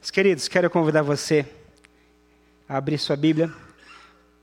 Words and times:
Meus 0.00 0.12
queridos, 0.12 0.46
quero 0.46 0.70
convidar 0.70 1.02
você 1.02 1.44
a 2.68 2.76
abrir 2.76 2.98
sua 2.98 3.16
Bíblia. 3.16 3.52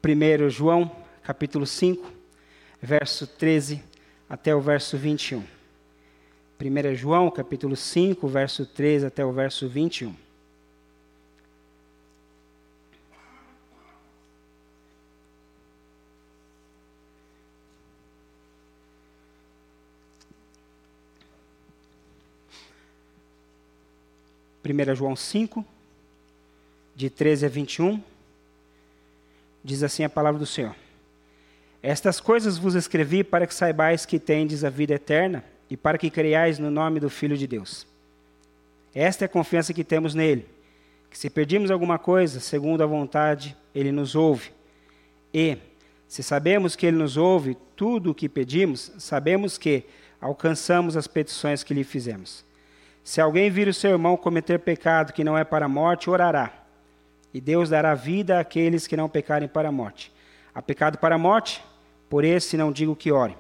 1 0.06 0.50
João, 0.50 0.94
capítulo 1.24 1.66
5, 1.66 2.12
verso 2.82 3.26
13 3.26 3.82
até 4.30 4.54
o 4.54 4.60
verso 4.60 4.98
21. 4.98 5.40
1 6.60 6.96
João, 6.96 7.32
capítulo 7.32 7.74
5, 7.74 8.28
verso 8.28 8.66
13 8.66 9.06
até 9.06 9.26
o 9.26 9.32
verso 9.32 9.70
21. 9.70 10.14
Primeira 24.66 24.96
João 24.96 25.16
5, 25.16 25.64
de 26.96 27.08
13 27.08 27.46
a 27.46 27.50
21, 27.50 28.02
diz 29.64 29.84
assim 29.84 30.04
a 30.04 30.10
palavra 30.10 30.40
do 30.40 30.46
Senhor. 30.48 30.76
Estas 31.84 32.20
coisas 32.20 32.58
vos 32.58 32.74
escrevi 32.74 33.24
para 33.24 33.46
que 33.46 33.54
saibais 33.54 34.08
que 34.08 34.18
tendes 34.18 34.64
a 34.64 34.72
vida 34.72 34.96
eterna 34.96 35.46
e 35.70 35.78
para 35.78 36.00
que 36.00 36.10
creiais 36.10 36.58
no 36.58 36.72
nome 36.72 37.00
do 37.00 37.12
Filho 37.12 37.38
de 37.38 37.46
Deus. 37.46 37.86
Esta 38.92 39.26
é 39.26 39.28
a 39.28 39.30
confiança 39.30 39.72
que 39.72 39.84
temos 39.84 40.16
nele, 40.16 40.48
que 41.12 41.18
se 41.20 41.30
perdimos 41.30 41.70
alguma 41.70 42.00
coisa, 42.00 42.40
segundo 42.40 42.82
a 42.82 42.88
vontade, 42.88 43.56
ele 43.76 43.92
nos 43.92 44.16
ouve. 44.16 44.50
E, 45.32 45.60
se 46.08 46.24
sabemos 46.24 46.76
que 46.76 46.88
ele 46.88 46.98
nos 46.98 47.18
ouve 47.18 47.56
tudo 47.76 48.10
o 48.10 48.16
que 48.16 48.28
pedimos, 48.28 48.92
sabemos 48.98 49.60
que 49.60 49.84
alcançamos 50.20 50.98
as 50.98 51.06
petições 51.06 51.64
que 51.64 51.72
lhe 51.72 51.84
fizemos. 51.84 52.45
Se 53.06 53.22
alguém 53.22 53.52
vir 53.52 53.68
o 53.68 53.74
seu 53.74 53.92
irmão 53.92 54.18
cometer 54.18 54.58
pecado 54.58 55.14
que 55.14 55.24
não 55.24 55.38
é 55.38 55.44
para 55.44 55.68
a 55.68 55.70
morte, 55.70 56.10
orará. 56.10 56.52
E 57.32 57.40
Deus 57.40 57.70
dará 57.70 57.94
vida 57.94 58.40
àqueles 58.40 58.88
que 58.88 58.98
não 58.98 59.08
pecarem 59.08 59.48
para 59.48 59.70
a 59.70 59.72
morte. 59.72 60.12
Há 60.56 60.60
pecado 60.60 60.98
para 60.98 61.14
a 61.14 61.18
morte? 61.20 61.64
Por 62.10 62.26
esse 62.26 62.58
não 62.58 62.72
digo 62.72 62.96
que 62.96 63.12
ore. 63.12 63.38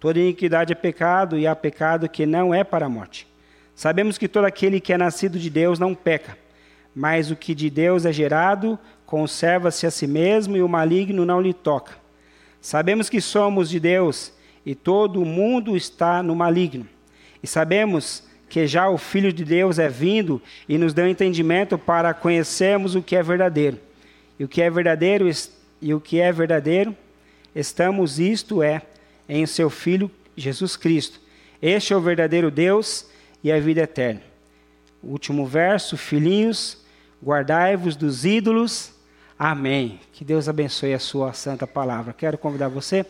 Toda 0.00 0.18
iniquidade 0.18 0.72
é 0.72 0.74
pecado, 0.74 1.38
e 1.38 1.46
há 1.46 1.54
pecado 1.54 2.08
que 2.08 2.24
não 2.24 2.54
é 2.54 2.64
para 2.64 2.86
a 2.86 2.88
morte. 2.88 3.28
Sabemos 3.74 4.16
que 4.16 4.26
todo 4.26 4.46
aquele 4.46 4.80
que 4.80 4.94
é 4.94 4.96
nascido 4.96 5.38
de 5.38 5.50
Deus 5.50 5.78
não 5.78 5.94
peca, 5.94 6.38
mas 6.94 7.30
o 7.30 7.36
que 7.36 7.54
de 7.54 7.68
Deus 7.68 8.06
é 8.06 8.12
gerado 8.14 8.78
conserva-se 9.04 9.86
a 9.86 9.90
si 9.90 10.06
mesmo 10.06 10.56
e 10.56 10.62
o 10.62 10.68
maligno 10.68 11.26
não 11.26 11.38
lhe 11.38 11.52
toca. 11.52 11.92
Sabemos 12.62 13.10
que 13.10 13.20
somos 13.20 13.68
de 13.68 13.78
Deus 13.78 14.32
e 14.64 14.74
todo 14.74 15.20
o 15.20 15.26
mundo 15.26 15.76
está 15.76 16.22
no 16.22 16.34
maligno. 16.34 16.88
E 17.42 17.46
sabemos 17.46 18.24
que 18.48 18.66
já 18.66 18.88
o 18.88 18.96
Filho 18.96 19.32
de 19.32 19.44
Deus 19.44 19.78
é 19.78 19.88
vindo 19.88 20.40
e 20.68 20.78
nos 20.78 20.94
deu 20.94 21.06
entendimento 21.08 21.76
para 21.76 22.14
conhecermos 22.14 22.94
o 22.94 23.02
que 23.02 23.16
é 23.16 23.22
verdadeiro. 23.22 23.78
E 24.38 24.44
o 24.44 24.48
que 24.48 24.62
é 24.62 24.70
verdadeiro 24.70 25.28
e 25.80 25.94
o 25.94 26.00
que 26.00 26.20
é 26.20 26.30
verdadeiro 26.30 26.96
estamos, 27.54 28.18
isto 28.18 28.62
é, 28.62 28.82
em 29.28 29.46
seu 29.46 29.70
Filho 29.70 30.10
Jesus 30.36 30.76
Cristo. 30.76 31.20
Este 31.60 31.92
é 31.92 31.96
o 31.96 32.00
verdadeiro 32.00 32.50
Deus 32.50 33.06
e 33.42 33.50
a 33.50 33.58
vida 33.58 33.80
eterna. 33.82 34.22
Último 35.02 35.46
verso, 35.46 35.96
filhinhos, 35.96 36.84
guardai-vos 37.22 37.96
dos 37.96 38.24
ídolos. 38.24 38.92
Amém. 39.38 40.00
Que 40.12 40.24
Deus 40.24 40.48
abençoe 40.48 40.94
a 40.94 40.98
sua 40.98 41.32
santa 41.32 41.66
palavra. 41.66 42.12
Quero 42.12 42.38
convidar 42.38 42.68
você 42.68 43.00
a 43.00 43.06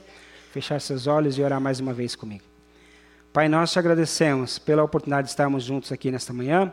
fechar 0.53 0.81
seus 0.81 1.07
olhos 1.07 1.39
e 1.39 1.42
orar 1.42 1.61
mais 1.61 1.81
uma 1.81 1.92
vez 1.92 2.14
comigo. 2.14 2.56
Pai, 3.37 3.51
nós 3.51 3.70
te 3.70 3.79
agradecemos 3.79 4.59
pela 4.59 4.83
oportunidade 4.83 5.27
de 5.27 5.33
estarmos 5.33 5.62
juntos 5.62 5.92
aqui 5.92 6.11
nesta 6.11 6.33
manhã. 6.33 6.73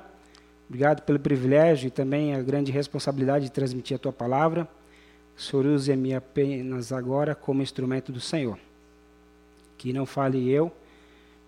Obrigado 0.70 1.02
pelo 1.02 1.20
privilégio 1.20 1.88
e 1.88 1.92
também 1.92 2.34
a 2.34 2.42
grande 2.42 2.72
responsabilidade 2.72 3.44
de 3.44 3.52
transmitir 3.52 3.96
a 3.96 4.00
tua 4.00 4.14
palavra. 4.14 4.66
Senhor 5.36 5.66
use-me 5.66 6.16
apenas 6.16 6.94
agora 6.94 7.36
como 7.36 7.62
instrumento 7.62 8.14
do 8.14 8.22
Senhor. 8.22 8.58
Que 9.78 9.92
não 9.92 10.06
fale 10.06 10.50
eu, 10.50 10.72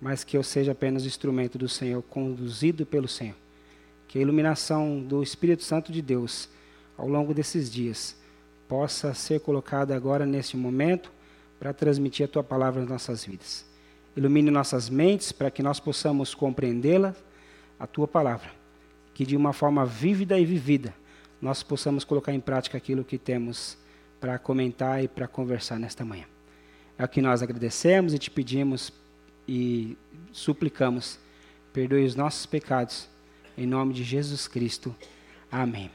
mas 0.01 0.25
que 0.25 0.35
eu 0.35 0.43
seja 0.43 0.73
apenas 0.73 1.05
instrumento 1.05 1.57
do 1.57 1.69
Senhor, 1.69 2.03
conduzido 2.03 2.85
pelo 2.85 3.07
Senhor. 3.07 3.37
Que 4.09 4.19
a 4.19 4.21
iluminação 4.21 4.99
do 4.99 5.23
Espírito 5.23 5.63
Santo 5.63 5.93
de 5.93 6.01
Deus, 6.01 6.49
ao 6.97 7.07
longo 7.07 7.33
desses 7.33 7.71
dias, 7.71 8.17
possa 8.67 9.13
ser 9.13 9.39
colocada 9.39 9.95
agora, 9.95 10.25
neste 10.25 10.57
momento, 10.57 11.09
para 11.57 11.71
transmitir 11.71 12.25
a 12.25 12.27
tua 12.27 12.43
palavra 12.43 12.81
nas 12.81 12.89
nossas 12.89 13.23
vidas. 13.23 13.74
Ilumine 14.15 14.49
nossas 14.49 14.89
mentes 14.89 15.31
para 15.31 15.51
que 15.51 15.61
nós 15.61 15.79
possamos 15.79 16.33
compreendê-la, 16.33 17.13
a 17.79 17.85
tua 17.85 18.07
palavra. 18.07 18.49
Que 19.13 19.25
de 19.25 19.35
uma 19.35 19.51
forma 19.51 19.85
vívida 19.85 20.39
e 20.39 20.45
vivida 20.45 20.93
nós 21.41 21.61
possamos 21.61 22.03
colocar 22.03 22.33
em 22.33 22.39
prática 22.39 22.77
aquilo 22.77 23.03
que 23.03 23.17
temos 23.17 23.77
para 24.19 24.39
comentar 24.39 25.03
e 25.03 25.07
para 25.07 25.27
conversar 25.27 25.77
nesta 25.77 26.05
manhã. 26.05 26.25
É 26.97 27.03
o 27.03 27.07
que 27.07 27.21
nós 27.21 27.43
agradecemos 27.43 28.13
e 28.13 28.19
te 28.19 28.31
pedimos 28.31 28.91
e 29.47 29.97
suplicamos. 30.31 31.19
Perdoe 31.73 32.05
os 32.05 32.15
nossos 32.15 32.45
pecados. 32.45 33.09
Em 33.57 33.67
nome 33.67 33.93
de 33.93 34.03
Jesus 34.03 34.47
Cristo. 34.47 34.95
Amém. 35.51 35.91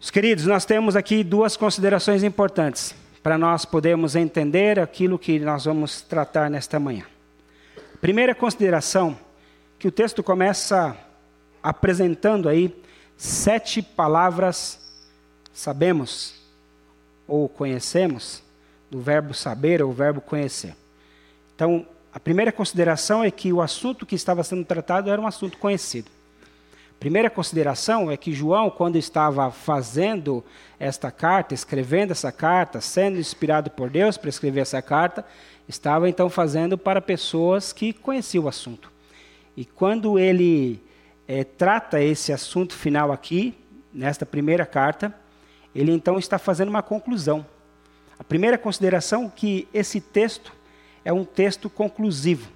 Os 0.00 0.10
queridos, 0.10 0.44
nós 0.44 0.64
temos 0.64 0.96
aqui 0.96 1.22
duas 1.24 1.56
considerações 1.56 2.22
importantes 2.22 2.94
para 3.24 3.38
nós 3.38 3.64
podermos 3.64 4.14
entender 4.14 4.78
aquilo 4.78 5.18
que 5.18 5.38
nós 5.38 5.64
vamos 5.64 6.02
tratar 6.02 6.50
nesta 6.50 6.78
manhã. 6.78 7.06
Primeira 7.98 8.34
consideração, 8.34 9.18
que 9.78 9.88
o 9.88 9.90
texto 9.90 10.22
começa 10.22 10.94
apresentando 11.62 12.50
aí 12.50 12.76
sete 13.16 13.80
palavras 13.80 14.78
sabemos 15.54 16.34
ou 17.26 17.48
conhecemos, 17.48 18.42
do 18.90 19.00
verbo 19.00 19.32
saber 19.32 19.82
ou 19.82 19.90
verbo 19.90 20.20
conhecer. 20.20 20.76
Então, 21.56 21.86
a 22.12 22.20
primeira 22.20 22.52
consideração 22.52 23.24
é 23.24 23.30
que 23.30 23.50
o 23.54 23.62
assunto 23.62 24.04
que 24.04 24.14
estava 24.14 24.44
sendo 24.44 24.66
tratado 24.66 25.08
era 25.08 25.18
um 25.18 25.26
assunto 25.26 25.56
conhecido. 25.56 26.10
Primeira 27.04 27.28
consideração 27.28 28.10
é 28.10 28.16
que 28.16 28.32
João, 28.32 28.70
quando 28.70 28.96
estava 28.96 29.50
fazendo 29.50 30.42
esta 30.78 31.10
carta, 31.10 31.52
escrevendo 31.52 32.12
essa 32.12 32.32
carta, 32.32 32.80
sendo 32.80 33.18
inspirado 33.18 33.70
por 33.70 33.90
Deus 33.90 34.16
para 34.16 34.30
escrever 34.30 34.62
essa 34.62 34.80
carta, 34.80 35.22
estava 35.68 36.08
então 36.08 36.30
fazendo 36.30 36.78
para 36.78 37.02
pessoas 37.02 37.74
que 37.74 37.92
conheciam 37.92 38.44
o 38.44 38.48
assunto. 38.48 38.90
E 39.54 39.66
quando 39.66 40.18
ele 40.18 40.82
é, 41.28 41.44
trata 41.44 42.02
esse 42.02 42.32
assunto 42.32 42.74
final 42.74 43.12
aqui, 43.12 43.54
nesta 43.92 44.24
primeira 44.24 44.64
carta, 44.64 45.14
ele 45.74 45.92
então 45.92 46.18
está 46.18 46.38
fazendo 46.38 46.70
uma 46.70 46.82
conclusão. 46.82 47.44
A 48.18 48.24
primeira 48.24 48.56
consideração 48.56 49.26
é 49.26 49.32
que 49.36 49.68
esse 49.74 50.00
texto 50.00 50.54
é 51.04 51.12
um 51.12 51.22
texto 51.22 51.68
conclusivo. 51.68 52.48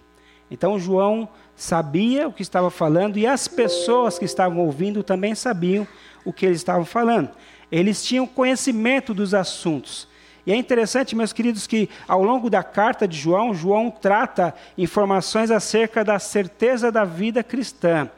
Então 0.51 0.79
João 0.79 1.29
sabia 1.59 2.29
o 2.29 2.33
que 2.33 2.41
estava 2.41 2.71
falando 2.71 3.19
e 3.19 3.27
as 3.27 3.49
pessoas 3.49 4.19
que 4.19 4.25
estavam 4.25 4.61
ouvindo 4.61 5.03
também 5.03 5.35
sabiam 5.35 5.87
o 6.25 6.33
que 6.33 6.47
eles 6.47 6.59
estavam 6.59 6.85
falando. 6.85 7.31
Eles 7.71 8.03
tinham 8.03 8.27
conhecimento 8.27 9.13
dos 9.13 9.35
assuntos. 9.35 10.07
E 10.47 10.53
é 10.53 10.57
interessante, 10.57 11.17
meus 11.17 11.33
queridos, 11.33 11.67
que 11.67 11.91
ao 12.07 12.23
longo 12.23 12.49
da 12.49 12.63
carta 12.63 13.07
de 13.07 13.19
João, 13.19 13.53
João 13.53 13.91
trata 13.91 14.55
informações 14.79 15.51
acerca 15.51 16.05
da 16.05 16.19
certeza 16.19 16.91
da 16.91 17.05
vida 17.05 17.43
cristã 17.43 18.09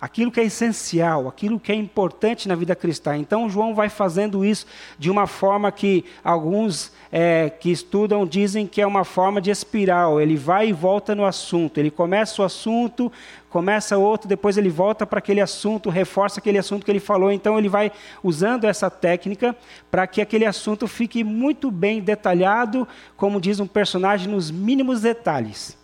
aquilo 0.00 0.30
que 0.30 0.40
é 0.40 0.44
essencial, 0.44 1.26
aquilo 1.26 1.58
que 1.58 1.72
é 1.72 1.74
importante 1.74 2.46
na 2.46 2.54
vida 2.54 2.74
cristã. 2.76 3.16
Então, 3.16 3.50
João 3.50 3.74
vai 3.74 3.88
fazendo 3.88 4.44
isso 4.44 4.66
de 4.98 5.10
uma 5.10 5.26
forma 5.26 5.72
que 5.72 6.04
alguns 6.22 6.92
é, 7.10 7.50
que 7.50 7.70
estudam 7.70 8.24
dizem 8.26 8.66
que 8.66 8.80
é 8.80 8.86
uma 8.86 9.04
forma 9.04 9.40
de 9.40 9.50
espiral. 9.50 10.20
Ele 10.20 10.36
vai 10.36 10.68
e 10.68 10.72
volta 10.72 11.14
no 11.14 11.24
assunto. 11.24 11.78
Ele 11.78 11.90
começa 11.90 12.40
o 12.40 12.44
assunto, 12.44 13.10
começa 13.50 13.98
outro, 13.98 14.28
depois 14.28 14.56
ele 14.56 14.68
volta 14.68 15.04
para 15.04 15.18
aquele 15.18 15.40
assunto, 15.40 15.90
reforça 15.90 16.38
aquele 16.38 16.58
assunto 16.58 16.84
que 16.84 16.90
ele 16.90 17.00
falou. 17.00 17.32
Então, 17.32 17.58
ele 17.58 17.68
vai 17.68 17.90
usando 18.22 18.64
essa 18.64 18.88
técnica 18.88 19.56
para 19.90 20.06
que 20.06 20.20
aquele 20.20 20.44
assunto 20.44 20.86
fique 20.86 21.24
muito 21.24 21.70
bem 21.70 22.00
detalhado, 22.00 22.86
como 23.16 23.40
diz 23.40 23.58
um 23.58 23.66
personagem, 23.66 24.28
nos 24.28 24.50
mínimos 24.50 25.00
detalhes. 25.00 25.76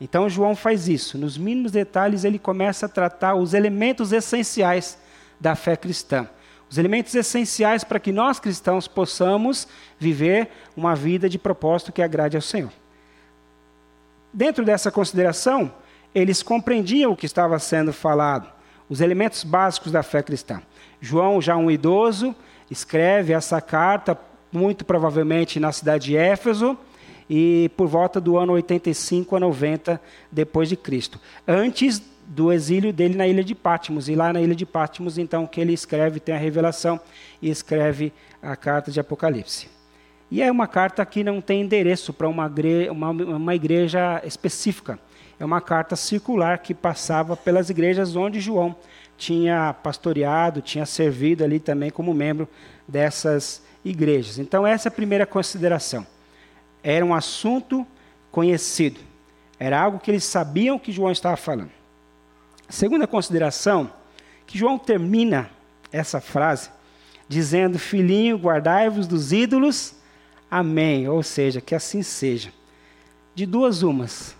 Então 0.00 0.28
João 0.28 0.56
faz 0.56 0.88
isso. 0.88 1.16
Nos 1.16 1.38
mínimos 1.38 1.72
detalhes, 1.72 2.24
ele 2.24 2.38
começa 2.38 2.86
a 2.86 2.88
tratar 2.88 3.34
os 3.34 3.54
elementos 3.54 4.12
essenciais 4.12 4.98
da 5.40 5.54
fé 5.54 5.76
cristã. 5.76 6.28
Os 6.70 6.78
elementos 6.78 7.14
essenciais 7.14 7.84
para 7.84 8.00
que 8.00 8.10
nós 8.10 8.40
cristãos 8.40 8.88
possamos 8.88 9.68
viver 9.98 10.48
uma 10.76 10.94
vida 10.94 11.28
de 11.28 11.38
propósito 11.38 11.92
que 11.92 12.02
agrade 12.02 12.36
ao 12.36 12.42
Senhor. 12.42 12.72
Dentro 14.32 14.64
dessa 14.64 14.90
consideração, 14.90 15.72
eles 16.14 16.42
compreendiam 16.42 17.12
o 17.12 17.16
que 17.16 17.26
estava 17.26 17.58
sendo 17.58 17.92
falado, 17.92 18.52
os 18.88 19.00
elementos 19.00 19.44
básicos 19.44 19.92
da 19.92 20.02
fé 20.02 20.22
cristã. 20.22 20.60
João, 21.00 21.40
já 21.40 21.56
um 21.56 21.70
idoso, 21.70 22.34
escreve 22.70 23.32
essa 23.32 23.60
carta, 23.60 24.18
muito 24.50 24.84
provavelmente 24.84 25.60
na 25.60 25.70
cidade 25.70 26.06
de 26.06 26.16
Éfeso, 26.16 26.76
e 27.28 27.70
por 27.76 27.86
volta 27.86 28.20
do 28.20 28.36
ano 28.36 28.52
85 28.52 29.36
a 29.36 29.40
90 29.40 30.00
depois 30.30 30.68
de 30.68 30.76
Cristo, 30.76 31.20
antes 31.46 32.02
do 32.26 32.52
exílio 32.52 32.92
dele 32.92 33.16
na 33.16 33.26
ilha 33.26 33.44
de 33.44 33.54
Patmos. 33.54 34.08
E 34.08 34.14
lá 34.14 34.32
na 34.32 34.40
ilha 34.40 34.54
de 34.54 34.64
Patmos, 34.64 35.18
então, 35.18 35.46
que 35.46 35.60
ele 35.60 35.72
escreve, 35.72 36.20
tem 36.20 36.34
a 36.34 36.38
revelação 36.38 37.00
e 37.40 37.50
escreve 37.50 38.12
a 38.42 38.56
carta 38.56 38.90
de 38.90 38.98
Apocalipse. 39.00 39.68
E 40.30 40.42
é 40.42 40.50
uma 40.50 40.66
carta 40.66 41.04
que 41.04 41.22
não 41.22 41.40
tem 41.40 41.62
endereço 41.62 42.12
para 42.12 42.28
uma, 42.28 42.50
uma, 42.90 43.10
uma 43.10 43.54
igreja 43.54 44.22
específica. 44.24 44.98
É 45.38 45.44
uma 45.44 45.60
carta 45.60 45.96
circular 45.96 46.58
que 46.58 46.74
passava 46.74 47.36
pelas 47.36 47.68
igrejas 47.68 48.16
onde 48.16 48.40
João 48.40 48.74
tinha 49.16 49.72
pastoreado, 49.74 50.60
tinha 50.60 50.86
servido 50.86 51.44
ali 51.44 51.60
também 51.60 51.90
como 51.90 52.14
membro 52.14 52.48
dessas 52.86 53.62
igrejas. 53.84 54.38
Então, 54.38 54.66
essa 54.66 54.88
é 54.88 54.90
a 54.90 54.92
primeira 54.92 55.26
consideração. 55.26 56.06
Era 56.84 57.04
um 57.04 57.14
assunto 57.14 57.86
conhecido. 58.30 59.00
Era 59.58 59.80
algo 59.80 59.98
que 59.98 60.10
eles 60.10 60.24
sabiam 60.24 60.78
que 60.78 60.92
João 60.92 61.10
estava 61.10 61.36
falando. 61.36 61.70
Segunda 62.68 63.06
consideração, 63.06 63.90
que 64.46 64.58
João 64.58 64.78
termina 64.78 65.50
essa 65.90 66.20
frase 66.20 66.70
dizendo: 67.26 67.78
Filhinho, 67.78 68.36
guardai-vos 68.36 69.06
dos 69.06 69.32
ídolos. 69.32 69.94
Amém. 70.50 71.08
Ou 71.08 71.22
seja, 71.22 71.60
que 71.60 71.74
assim 71.74 72.02
seja. 72.02 72.52
De 73.34 73.46
duas 73.46 73.82
umas. 73.82 74.36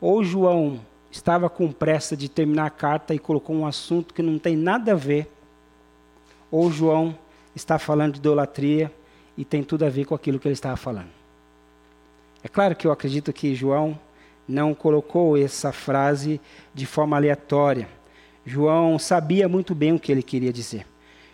Ou 0.00 0.22
João 0.22 0.80
estava 1.10 1.48
com 1.48 1.72
pressa 1.72 2.16
de 2.16 2.28
terminar 2.28 2.66
a 2.66 2.70
carta 2.70 3.14
e 3.14 3.18
colocou 3.18 3.56
um 3.56 3.66
assunto 3.66 4.14
que 4.14 4.22
não 4.22 4.38
tem 4.38 4.56
nada 4.56 4.92
a 4.92 4.94
ver, 4.94 5.30
ou 6.50 6.70
João 6.70 7.18
está 7.54 7.78
falando 7.78 8.14
de 8.14 8.18
idolatria 8.18 8.92
e 9.36 9.44
tem 9.44 9.62
tudo 9.62 9.84
a 9.84 9.88
ver 9.88 10.04
com 10.04 10.14
aquilo 10.14 10.38
que 10.38 10.46
ele 10.46 10.52
estava 10.52 10.76
falando. 10.76 11.15
É 12.46 12.48
claro 12.48 12.76
que 12.76 12.86
eu 12.86 12.92
acredito 12.92 13.32
que 13.32 13.56
João 13.56 13.98
não 14.46 14.72
colocou 14.72 15.36
essa 15.36 15.72
frase 15.72 16.40
de 16.72 16.86
forma 16.86 17.16
aleatória. 17.16 17.88
João 18.44 19.00
sabia 19.00 19.48
muito 19.48 19.74
bem 19.74 19.92
o 19.92 19.98
que 19.98 20.12
ele 20.12 20.22
queria 20.22 20.52
dizer. 20.52 20.86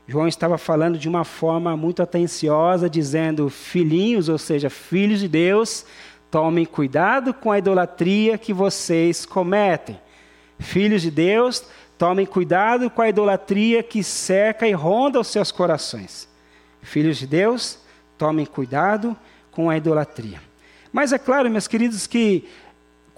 João 0.08 0.26
estava 0.26 0.56
falando 0.56 0.96
de 0.96 1.10
uma 1.10 1.22
forma 1.22 1.76
muito 1.76 2.02
atenciosa, 2.02 2.88
dizendo: 2.88 3.50
filhinhos, 3.50 4.30
ou 4.30 4.38
seja, 4.38 4.70
filhos 4.70 5.20
de 5.20 5.28
Deus, 5.28 5.84
tomem 6.30 6.64
cuidado 6.64 7.34
com 7.34 7.52
a 7.52 7.58
idolatria 7.58 8.38
que 8.38 8.54
vocês 8.54 9.26
cometem. 9.26 10.00
Filhos 10.58 11.02
de 11.02 11.10
Deus, 11.10 11.62
tomem 11.98 12.24
cuidado 12.24 12.88
com 12.88 13.02
a 13.02 13.10
idolatria 13.10 13.82
que 13.82 14.02
cerca 14.02 14.66
e 14.66 14.72
ronda 14.72 15.20
os 15.20 15.28
seus 15.28 15.52
corações. 15.52 16.26
Filhos 16.80 17.18
de 17.18 17.26
Deus, 17.26 17.78
tomem 18.16 18.46
cuidado 18.46 19.14
com 19.50 19.68
a 19.68 19.76
idolatria. 19.76 20.51
Mas 20.92 21.12
é 21.12 21.18
claro, 21.18 21.50
meus 21.50 21.66
queridos, 21.66 22.06
que 22.06 22.44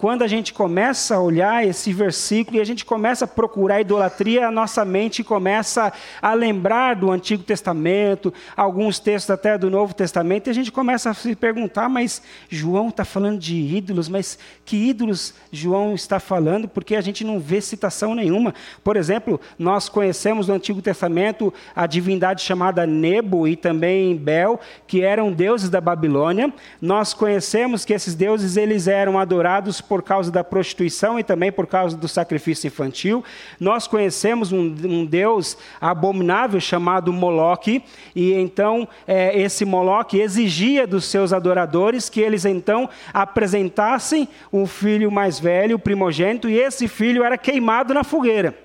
quando 0.05 0.21
a 0.21 0.27
gente 0.27 0.53
começa 0.53 1.15
a 1.15 1.19
olhar 1.19 1.65
esse 1.65 1.91
versículo 1.91 2.57
e 2.57 2.61
a 2.61 2.63
gente 2.63 2.85
começa 2.85 3.25
a 3.25 3.27
procurar 3.27 3.77
a 3.77 3.81
idolatria, 3.81 4.47
a 4.47 4.51
nossa 4.51 4.85
mente 4.85 5.23
começa 5.23 5.91
a 6.21 6.33
lembrar 6.35 6.95
do 6.95 7.09
Antigo 7.09 7.41
Testamento, 7.41 8.31
alguns 8.55 8.99
textos 8.99 9.31
até 9.31 9.57
do 9.57 9.67
Novo 9.67 9.95
Testamento, 9.95 10.45
e 10.45 10.51
a 10.51 10.53
gente 10.53 10.71
começa 10.71 11.09
a 11.09 11.13
se 11.15 11.35
perguntar: 11.35 11.89
mas 11.89 12.21
João 12.47 12.89
está 12.89 13.03
falando 13.03 13.39
de 13.39 13.55
ídolos, 13.55 14.07
mas 14.07 14.37
que 14.63 14.77
ídolos 14.77 15.33
João 15.51 15.95
está 15.95 16.19
falando? 16.19 16.67
Porque 16.67 16.95
a 16.95 17.01
gente 17.01 17.23
não 17.23 17.39
vê 17.39 17.59
citação 17.59 18.13
nenhuma. 18.13 18.53
Por 18.83 18.97
exemplo, 18.97 19.41
nós 19.57 19.89
conhecemos 19.89 20.47
no 20.47 20.53
Antigo 20.53 20.83
Testamento 20.83 21.51
a 21.75 21.87
divindade 21.87 22.43
chamada 22.43 22.85
Nebo 22.85 23.47
e 23.47 23.55
também 23.55 24.15
Bel, 24.15 24.59
que 24.85 25.01
eram 25.01 25.33
deuses 25.33 25.71
da 25.71 25.81
Babilônia. 25.81 26.53
Nós 26.79 27.11
conhecemos 27.11 27.83
que 27.83 27.91
esses 27.91 28.13
deuses 28.13 28.55
eles 28.55 28.87
eram 28.87 29.17
adorados 29.17 29.81
por 29.81 29.94
causa 30.01 30.31
da 30.31 30.43
prostituição 30.43 31.19
e 31.19 31.23
também 31.23 31.51
por 31.51 31.67
causa 31.67 31.95
do 31.95 32.07
sacrifício 32.07 32.67
infantil. 32.67 33.23
Nós 33.59 33.87
conhecemos 33.87 34.51
um, 34.51 34.75
um 34.83 35.05
Deus 35.05 35.57
abominável 35.79 36.59
chamado 36.59 37.11
Moloque, 37.13 37.83
e 38.15 38.33
então 38.33 38.87
é, 39.07 39.39
esse 39.39 39.65
Moloque 39.65 40.19
exigia 40.19 40.85
dos 40.87 41.05
seus 41.05 41.33
adoradores 41.33 42.09
que 42.09 42.21
eles 42.21 42.45
então 42.45 42.89
apresentassem 43.13 44.27
um 44.51 44.65
filho 44.65 45.11
mais 45.11 45.39
velho, 45.39 45.75
o 45.75 45.79
primogênito, 45.79 46.49
e 46.49 46.57
esse 46.57 46.87
filho 46.87 47.23
era 47.23 47.37
queimado 47.37 47.93
na 47.93 48.03
fogueira. 48.03 48.57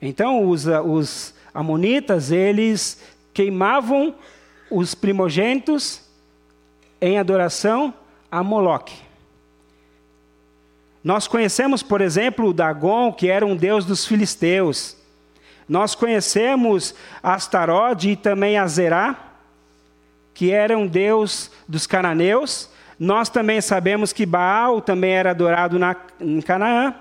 Então 0.00 0.48
os, 0.48 0.66
os 0.66 1.34
amonitas, 1.52 2.30
eles 2.30 3.02
queimavam 3.32 4.14
os 4.70 4.94
primogênitos 4.94 6.00
em 7.00 7.18
adoração 7.18 7.92
a 8.36 8.42
Moloque. 8.42 8.94
Nós 11.02 11.26
conhecemos, 11.26 11.82
por 11.82 12.02
exemplo, 12.02 12.52
Dagon, 12.52 13.10
que 13.12 13.30
era 13.30 13.46
um 13.46 13.56
deus 13.56 13.86
dos 13.86 14.06
filisteus. 14.06 14.96
Nós 15.66 15.94
conhecemos 15.94 16.94
Astarode 17.22 18.10
e 18.10 18.16
também 18.16 18.58
Azerá, 18.58 19.16
que 20.34 20.50
era 20.50 20.76
um 20.76 20.86
deus 20.86 21.50
dos 21.66 21.86
cananeus. 21.86 22.68
Nós 22.98 23.30
também 23.30 23.60
sabemos 23.62 24.12
que 24.12 24.26
Baal 24.26 24.82
também 24.82 25.12
era 25.12 25.30
adorado 25.30 25.78
na, 25.78 25.96
em 26.20 26.42
Canaã. 26.42 26.94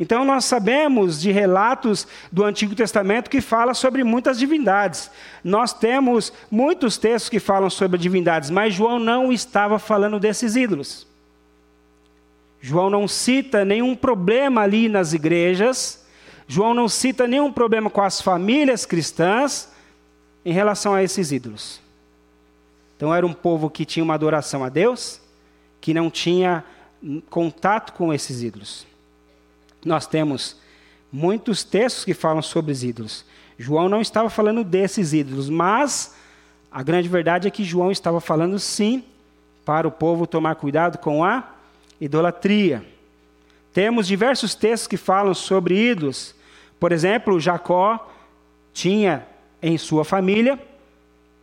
Então 0.00 0.24
nós 0.24 0.44
sabemos 0.44 1.20
de 1.20 1.30
relatos 1.30 2.06
do 2.30 2.44
Antigo 2.44 2.74
Testamento 2.74 3.30
que 3.30 3.40
fala 3.40 3.74
sobre 3.74 4.02
muitas 4.02 4.38
divindades. 4.38 5.10
Nós 5.44 5.72
temos 5.72 6.32
muitos 6.50 6.96
textos 6.96 7.28
que 7.28 7.38
falam 7.38 7.70
sobre 7.70 7.98
divindades, 7.98 8.50
mas 8.50 8.74
João 8.74 8.98
não 8.98 9.32
estava 9.32 9.78
falando 9.78 10.18
desses 10.18 10.56
ídolos. 10.56 11.06
João 12.60 12.88
não 12.88 13.08
cita 13.08 13.64
nenhum 13.64 13.94
problema 13.94 14.62
ali 14.62 14.88
nas 14.88 15.12
igrejas. 15.12 16.04
João 16.46 16.72
não 16.72 16.88
cita 16.88 17.26
nenhum 17.26 17.52
problema 17.52 17.90
com 17.90 18.00
as 18.00 18.20
famílias 18.20 18.86
cristãs 18.86 19.68
em 20.44 20.52
relação 20.52 20.94
a 20.94 21.02
esses 21.02 21.32
ídolos. 21.32 21.80
Então 22.96 23.12
era 23.12 23.26
um 23.26 23.32
povo 23.32 23.68
que 23.68 23.84
tinha 23.84 24.04
uma 24.04 24.14
adoração 24.14 24.62
a 24.62 24.68
Deus, 24.68 25.20
que 25.80 25.92
não 25.92 26.08
tinha 26.08 26.64
contato 27.28 27.92
com 27.94 28.14
esses 28.14 28.42
ídolos. 28.42 28.86
Nós 29.84 30.06
temos 30.06 30.56
muitos 31.12 31.64
textos 31.64 32.04
que 32.04 32.14
falam 32.14 32.42
sobre 32.42 32.72
os 32.72 32.82
ídolos. 32.82 33.24
João 33.58 33.88
não 33.88 34.00
estava 34.00 34.30
falando 34.30 34.64
desses 34.64 35.12
ídolos, 35.12 35.48
mas 35.48 36.14
a 36.70 36.82
grande 36.82 37.08
verdade 37.08 37.46
é 37.46 37.50
que 37.50 37.64
João 37.64 37.90
estava 37.90 38.20
falando 38.20 38.58
sim 38.58 39.04
para 39.64 39.86
o 39.86 39.92
povo 39.92 40.26
tomar 40.26 40.54
cuidado 40.56 40.98
com 40.98 41.24
a 41.24 41.50
idolatria. 42.00 42.84
Temos 43.72 44.06
diversos 44.06 44.54
textos 44.54 44.86
que 44.86 44.96
falam 44.96 45.34
sobre 45.34 45.90
ídolos. 45.90 46.34
Por 46.80 46.92
exemplo, 46.92 47.40
Jacó 47.40 48.10
tinha 48.72 49.26
em 49.62 49.78
sua 49.78 50.04
família 50.04 50.58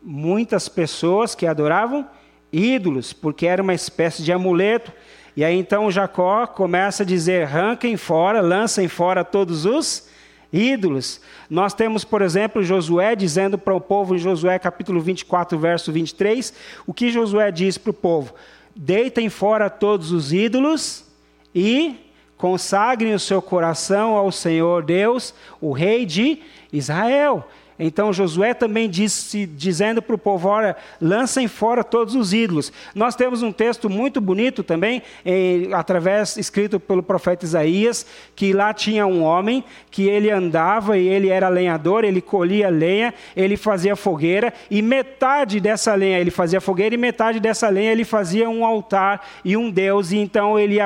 muitas 0.01 0.67
pessoas 0.67 1.35
que 1.35 1.45
adoravam 1.45 2.07
ídolos, 2.51 3.13
porque 3.13 3.45
era 3.45 3.61
uma 3.61 3.73
espécie 3.73 4.23
de 4.23 4.31
amuleto 4.31 4.91
e 5.35 5.43
aí 5.43 5.55
então 5.57 5.91
Jacó 5.91 6.45
começa 6.47 7.03
a 7.03 7.05
dizer: 7.05 7.43
arranquem 7.43 7.97
fora, 7.97 8.41
lancem 8.41 8.87
fora 8.87 9.23
todos 9.23 9.65
os 9.65 10.07
ídolos. 10.51 11.21
Nós 11.49 11.73
temos, 11.73 12.03
por 12.03 12.21
exemplo, 12.21 12.63
Josué 12.63 13.15
dizendo 13.15 13.57
para 13.57 13.73
o 13.73 13.81
povo, 13.81 14.15
em 14.15 14.19
Josué 14.19 14.57
capítulo 14.59 14.99
24, 14.99 15.57
verso 15.57 15.91
23, 15.91 16.53
o 16.85 16.93
que 16.93 17.11
Josué 17.11 17.51
diz 17.51 17.77
para 17.77 17.91
o 17.91 17.93
povo: 17.93 18.33
deitem 18.75 19.29
fora 19.29 19.69
todos 19.69 20.11
os 20.11 20.33
ídolos 20.33 21.05
e 21.53 21.95
consagrem 22.37 23.13
o 23.13 23.19
seu 23.19 23.41
coração 23.41 24.15
ao 24.15 24.31
Senhor 24.31 24.83
Deus, 24.83 25.33
o 25.59 25.71
Rei 25.71 26.05
de 26.05 26.41
Israel. 26.71 27.47
Então 27.79 28.11
Josué 28.11 28.53
também 28.53 28.89
disse, 28.89 29.45
dizendo 29.45 30.01
para 30.01 30.15
o 30.15 30.17
povo: 30.17 30.49
Olha, 30.49 30.75
lancem 31.01 31.47
fora 31.47 31.83
todos 31.83 32.13
os 32.13 32.33
ídolos. 32.33 32.73
Nós 32.93 33.15
temos 33.15 33.41
um 33.41 33.51
texto 33.51 33.89
muito 33.89 34.19
bonito 34.19 34.63
também, 34.63 35.01
em, 35.25 35.73
através, 35.73 36.35
escrito 36.35 36.79
pelo 36.79 37.01
profeta 37.01 37.45
Isaías, 37.45 38.05
que 38.35 38.51
lá 38.51 38.73
tinha 38.73 39.07
um 39.07 39.23
homem 39.23 39.63
que 39.89 40.07
ele 40.07 40.29
andava 40.29 40.97
e 40.97 41.07
ele 41.07 41.29
era 41.29 41.47
lenhador, 41.47 42.03
ele 42.03 42.21
colhia 42.21 42.69
lenha, 42.69 43.13
ele 43.35 43.55
fazia 43.55 43.95
fogueira, 43.95 44.53
e 44.69 44.81
metade 44.81 45.59
dessa 45.59 45.95
lenha 45.95 46.19
ele 46.19 46.31
fazia 46.31 46.59
fogueira, 46.59 46.95
e 46.95 46.97
metade 46.97 47.39
dessa 47.39 47.69
lenha 47.69 47.91
ele 47.91 48.03
fazia 48.03 48.49
um 48.49 48.65
altar 48.65 49.25
e 49.45 49.55
um 49.55 49.71
Deus, 49.71 50.11
e 50.11 50.17
então 50.17 50.59
ele 50.59 50.77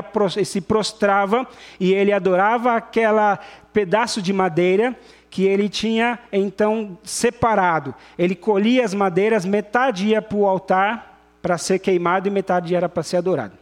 se 0.45 0.61
prostrava 0.61 1.47
e 1.79 1.93
ele 1.93 2.11
adorava 2.11 2.73
aquela 2.75 3.39
pedaço 3.73 4.21
de 4.21 4.31
madeira 4.31 4.95
que 5.29 5.45
ele 5.45 5.67
tinha 5.67 6.19
então 6.31 6.97
separado. 7.03 7.93
Ele 8.17 8.35
colhia 8.35 8.85
as 8.85 8.93
madeiras, 8.93 9.45
metade 9.45 10.07
ia 10.07 10.21
para 10.21 10.37
o 10.37 10.47
altar 10.47 11.19
para 11.41 11.57
ser 11.57 11.79
queimado 11.79 12.27
e 12.27 12.31
metade 12.31 12.75
era 12.75 12.87
para 12.87 13.03
ser 13.03 13.17
adorado. 13.17 13.57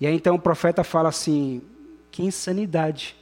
E 0.00 0.06
aí 0.06 0.14
então 0.14 0.34
o 0.34 0.40
profeta 0.40 0.82
fala 0.82 1.08
assim: 1.08 1.62
que 2.10 2.22
insanidade 2.22 3.16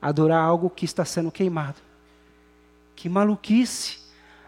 adorar 0.00 0.42
algo 0.42 0.70
que 0.70 0.84
está 0.84 1.04
sendo 1.04 1.30
queimado. 1.30 1.80
Que 2.94 3.08
maluquice 3.08 3.98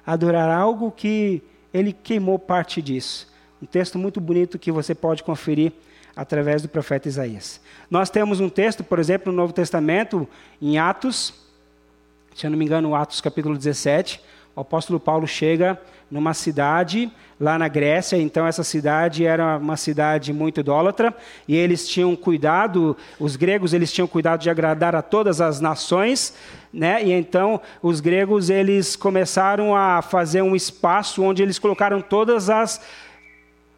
adorar 0.06 0.50
algo 0.50 0.90
que 0.90 1.42
ele 1.72 1.92
queimou 1.92 2.38
parte 2.38 2.82
disso. 2.82 3.32
Um 3.62 3.66
texto 3.66 3.98
muito 3.98 4.20
bonito 4.20 4.58
que 4.58 4.72
você 4.72 4.94
pode 4.94 5.22
conferir 5.22 5.72
através 6.14 6.62
do 6.62 6.68
profeta 6.68 7.08
Isaías. 7.08 7.60
Nós 7.90 8.10
temos 8.10 8.40
um 8.40 8.48
texto, 8.48 8.84
por 8.84 8.98
exemplo, 8.98 9.32
no 9.32 9.36
Novo 9.36 9.52
Testamento, 9.52 10.28
em 10.60 10.78
Atos, 10.78 11.34
se 12.34 12.46
eu 12.46 12.50
não 12.50 12.58
me 12.58 12.64
engano, 12.64 12.94
Atos 12.94 13.20
capítulo 13.20 13.56
17, 13.56 14.20
o 14.54 14.60
apóstolo 14.60 15.00
Paulo 15.00 15.26
chega 15.26 15.78
numa 16.10 16.34
cidade 16.34 17.10
lá 17.40 17.58
na 17.58 17.66
Grécia, 17.68 18.16
então 18.16 18.46
essa 18.46 18.62
cidade 18.62 19.24
era 19.24 19.56
uma 19.56 19.76
cidade 19.76 20.32
muito 20.32 20.60
idólatra, 20.60 21.14
e 21.48 21.56
eles 21.56 21.88
tinham 21.88 22.14
cuidado, 22.14 22.96
os 23.18 23.34
gregos 23.34 23.72
eles 23.72 23.90
tinham 23.90 24.06
cuidado 24.06 24.40
de 24.40 24.50
agradar 24.50 24.94
a 24.94 25.00
todas 25.02 25.40
as 25.40 25.58
nações, 25.58 26.34
né? 26.72 27.02
E 27.02 27.10
então 27.12 27.60
os 27.82 28.00
gregos 28.00 28.50
eles 28.50 28.94
começaram 28.94 29.74
a 29.74 30.02
fazer 30.02 30.42
um 30.42 30.54
espaço 30.54 31.22
onde 31.22 31.42
eles 31.42 31.58
colocaram 31.58 32.00
todas 32.00 32.50
as 32.50 32.80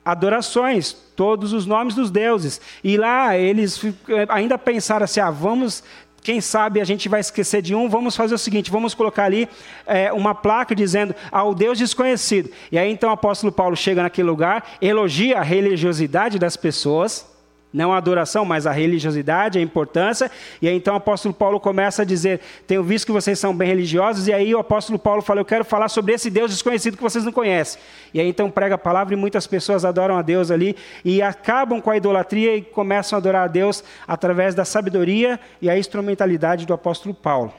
adorações, 0.05 0.93
todos 1.17 1.53
os 1.53 1.67
nomes 1.67 1.95
dos 1.95 2.11
deuses. 2.11 2.61
E 2.83 2.97
lá 2.97 3.37
eles 3.37 3.81
ainda 4.29 4.59
pensaram 4.59 5.05
assim: 5.05 5.21
ah, 5.21 5.31
vamos 5.31 5.83
quem 6.25 6.41
sabe 6.41 6.81
a 6.81 6.85
gente 6.85 7.07
vai 7.07 7.21
esquecer 7.21 7.61
de 7.61 7.75
um, 7.75 7.89
vamos 7.89 8.17
fazer 8.17 8.35
o 8.35 8.39
seguinte: 8.39 8.71
vamos 8.71 8.95
colocar 8.95 9.25
ali 9.25 9.49
é, 9.87 10.13
uma 10.13 10.35
placa 10.35 10.75
dizendo 10.75 11.15
ao 11.31 11.55
Deus 11.55 11.79
desconhecido. 11.79 12.51
E 12.73 12.79
aí 12.79 12.91
então 12.91 13.11
o 13.11 13.13
apóstolo 13.13 13.53
Paulo 13.53 13.77
chega 13.77 14.03
naquele 14.03 14.29
lugar, 14.29 14.77
elogia 14.81 15.39
a 15.39 15.43
religiosidade 15.43 16.39
das 16.39 16.57
pessoas, 16.57 17.27
não 17.75 17.93
a 17.93 17.97
adoração, 17.97 18.45
mas 18.45 18.69
a 18.69 18.71
religiosidade, 18.71 19.59
a 19.59 19.61
importância. 19.61 20.31
E 20.63 20.69
aí 20.69 20.77
então 20.77 20.95
o 20.95 20.97
apóstolo 20.97 21.35
Paulo 21.35 21.59
começa 21.59 22.03
a 22.03 22.05
dizer: 22.05 22.41
Tenho 22.69 22.85
visto 22.85 23.07
que 23.07 23.11
vocês 23.11 23.37
são 23.37 23.55
bem 23.55 23.67
religiosos. 23.67 24.29
E 24.29 24.33
aí 24.33 24.55
o 24.55 24.61
apóstolo 24.61 24.97
Paulo 24.97 25.21
fala: 25.21 25.41
Eu 25.41 25.45
quero 25.45 25.65
falar 25.65 25.89
sobre 25.89 26.15
esse 26.15 26.31
Deus 26.31 26.53
desconhecido 26.53 26.97
que 26.97 27.03
vocês 27.03 27.25
não 27.25 27.33
conhecem. 27.33 27.83
E 28.15 28.21
aí 28.21 28.29
então 28.29 28.49
prega 28.49 28.77
a 28.77 28.79
palavra 28.79 29.13
e 29.13 29.17
muitas 29.17 29.45
pessoas 29.49 29.85
adoram 29.85 30.17
a 30.17 30.23
Deus 30.23 30.53
ali 30.53 30.77
e 31.05 31.21
acabam 31.21 31.81
com 31.81 31.91
a 31.91 31.97
idolatria 31.97 32.57
e 32.57 32.63
começam 32.63 33.17
a 33.17 33.19
adorar 33.19 33.43
a 33.43 33.49
Deus 33.49 33.83
através 34.07 34.55
da 34.55 34.65
sabedoria 34.65 35.41
e 35.61 35.69
a 35.69 35.77
instrumentalidade 35.77 36.65
do 36.65 36.73
apóstolo 36.73 37.13
Paulo. 37.13 37.53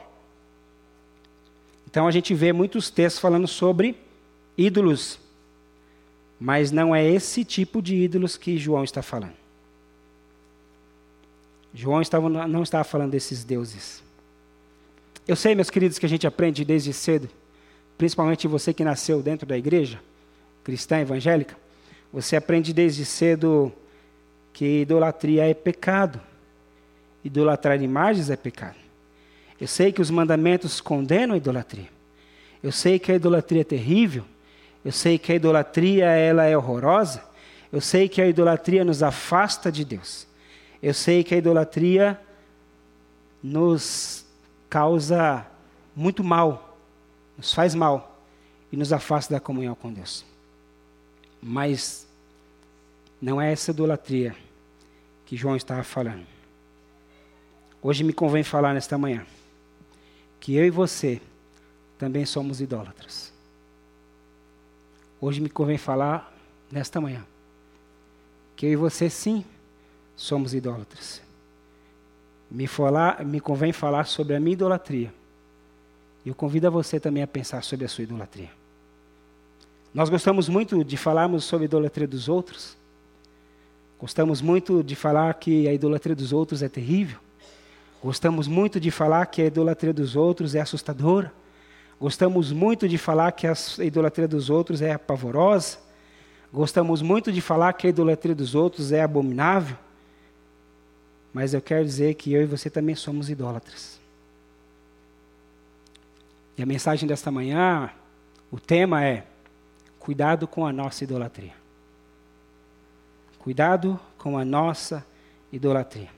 Então 1.86 2.08
a 2.08 2.10
gente 2.10 2.34
vê 2.34 2.54
muitos 2.54 2.88
textos 2.88 3.20
falando 3.20 3.46
sobre 3.46 3.94
ídolos, 4.56 5.20
mas 6.40 6.72
não 6.72 6.94
é 6.94 7.06
esse 7.06 7.44
tipo 7.44 7.82
de 7.82 7.96
ídolos 7.96 8.38
que 8.38 8.56
João 8.56 8.82
está 8.82 9.02
falando. 9.02 9.45
João 11.78 12.00
estava, 12.00 12.26
não 12.30 12.62
estava 12.62 12.84
falando 12.84 13.10
desses 13.10 13.44
deuses. 13.44 14.02
Eu 15.28 15.36
sei, 15.36 15.54
meus 15.54 15.68
queridos, 15.68 15.98
que 15.98 16.06
a 16.06 16.08
gente 16.08 16.26
aprende 16.26 16.64
desde 16.64 16.90
cedo, 16.90 17.28
principalmente 17.98 18.48
você 18.48 18.72
que 18.72 18.82
nasceu 18.82 19.20
dentro 19.22 19.46
da 19.46 19.58
igreja 19.58 20.00
cristã 20.64 21.00
evangélica, 21.00 21.54
você 22.10 22.34
aprende 22.34 22.72
desde 22.72 23.04
cedo 23.04 23.70
que 24.54 24.80
idolatria 24.80 25.46
é 25.46 25.52
pecado. 25.52 26.18
Idolatrar 27.22 27.82
imagens 27.82 28.30
é 28.30 28.36
pecado. 28.36 28.76
Eu 29.60 29.68
sei 29.68 29.92
que 29.92 30.00
os 30.00 30.10
mandamentos 30.10 30.80
condenam 30.80 31.34
a 31.34 31.36
idolatria. 31.36 31.90
Eu 32.62 32.72
sei 32.72 32.98
que 32.98 33.12
a 33.12 33.16
idolatria 33.16 33.60
é 33.60 33.64
terrível. 33.64 34.24
Eu 34.82 34.92
sei 34.92 35.18
que 35.18 35.30
a 35.30 35.34
idolatria 35.34 36.06
ela 36.06 36.44
é 36.44 36.56
horrorosa. 36.56 37.22
Eu 37.70 37.82
sei 37.82 38.08
que 38.08 38.22
a 38.22 38.26
idolatria 38.26 38.82
nos 38.82 39.02
afasta 39.02 39.70
de 39.70 39.84
Deus. 39.84 40.26
Eu 40.82 40.92
sei 40.92 41.24
que 41.24 41.34
a 41.34 41.38
idolatria 41.38 42.20
nos 43.42 44.26
causa 44.68 45.46
muito 45.94 46.22
mal, 46.22 46.78
nos 47.36 47.52
faz 47.52 47.74
mal 47.74 48.20
e 48.70 48.76
nos 48.76 48.92
afasta 48.92 49.34
da 49.34 49.40
comunhão 49.40 49.74
com 49.74 49.92
Deus. 49.92 50.24
Mas 51.40 52.06
não 53.20 53.40
é 53.40 53.52
essa 53.52 53.70
idolatria 53.70 54.36
que 55.24 55.36
João 55.36 55.56
estava 55.56 55.82
falando. 55.82 56.26
Hoje 57.82 58.04
me 58.04 58.12
convém 58.12 58.42
falar 58.42 58.74
nesta 58.74 58.98
manhã 58.98 59.24
que 60.40 60.54
eu 60.54 60.64
e 60.64 60.70
você 60.70 61.20
também 61.98 62.26
somos 62.26 62.60
idólatras. 62.60 63.32
Hoje 65.20 65.40
me 65.40 65.48
convém 65.48 65.78
falar 65.78 66.32
nesta 66.70 67.00
manhã 67.00 67.24
que 68.54 68.66
eu 68.66 68.72
e 68.72 68.76
você 68.76 69.08
sim 69.08 69.44
somos 70.16 70.54
idólatras. 70.54 71.20
Me, 72.50 72.66
falar, 72.66 73.24
me 73.24 73.38
convém 73.40 73.72
falar 73.72 74.06
sobre 74.06 74.34
a 74.34 74.40
minha 74.40 74.54
idolatria. 74.54 75.12
E 76.24 76.28
eu 76.28 76.34
convido 76.34 76.66
a 76.66 76.70
você 76.70 76.98
também 76.98 77.22
a 77.22 77.26
pensar 77.26 77.62
sobre 77.62 77.84
a 77.84 77.88
sua 77.88 78.04
idolatria. 78.04 78.50
Nós 79.92 80.08
gostamos 80.08 80.48
muito 80.48 80.82
de 80.82 80.96
falarmos 80.96 81.44
sobre 81.44 81.64
a 81.64 81.66
idolatria 81.66 82.08
dos 82.08 82.28
outros. 82.28 82.76
Gostamos 83.98 84.42
muito 84.42 84.82
de 84.82 84.94
falar 84.94 85.32
que 85.34 85.68
a 85.68 85.72
idolatria 85.72 86.14
dos 86.14 86.32
outros 86.32 86.62
é 86.62 86.68
terrível. 86.68 87.18
Gostamos 88.02 88.46
muito 88.46 88.78
de 88.78 88.90
falar 88.90 89.26
que 89.26 89.42
a 89.42 89.46
idolatria 89.46 89.92
dos 89.92 90.14
outros 90.14 90.54
é 90.54 90.60
assustadora. 90.60 91.32
Gostamos 91.98 92.52
muito 92.52 92.86
de 92.88 92.98
falar 92.98 93.32
que 93.32 93.46
a 93.46 93.54
idolatria 93.80 94.28
dos 94.28 94.50
outros 94.50 94.82
é 94.82 94.98
pavorosa. 94.98 95.78
Gostamos 96.52 97.00
muito 97.00 97.32
de 97.32 97.40
falar 97.40 97.72
que 97.72 97.86
a 97.86 97.90
idolatria 97.90 98.34
dos 98.34 98.54
outros 98.54 98.92
é 98.92 99.02
abominável. 99.02 99.76
Mas 101.36 101.52
eu 101.52 101.60
quero 101.60 101.84
dizer 101.84 102.14
que 102.14 102.32
eu 102.32 102.40
e 102.40 102.46
você 102.46 102.70
também 102.70 102.94
somos 102.94 103.28
idólatras. 103.28 104.00
E 106.56 106.62
a 106.62 106.64
mensagem 106.64 107.06
desta 107.06 107.30
manhã, 107.30 107.90
o 108.50 108.58
tema 108.58 109.04
é: 109.04 109.26
cuidado 109.98 110.48
com 110.48 110.66
a 110.66 110.72
nossa 110.72 111.04
idolatria. 111.04 111.52
Cuidado 113.38 114.00
com 114.16 114.38
a 114.38 114.46
nossa 114.46 115.06
idolatria. 115.52 116.08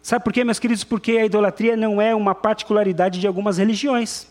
Sabe 0.00 0.24
por 0.24 0.32
quê, 0.32 0.42
meus 0.42 0.58
queridos? 0.58 0.84
Porque 0.84 1.18
a 1.18 1.26
idolatria 1.26 1.76
não 1.76 2.00
é 2.00 2.14
uma 2.14 2.34
particularidade 2.34 3.20
de 3.20 3.26
algumas 3.26 3.58
religiões. 3.58 4.26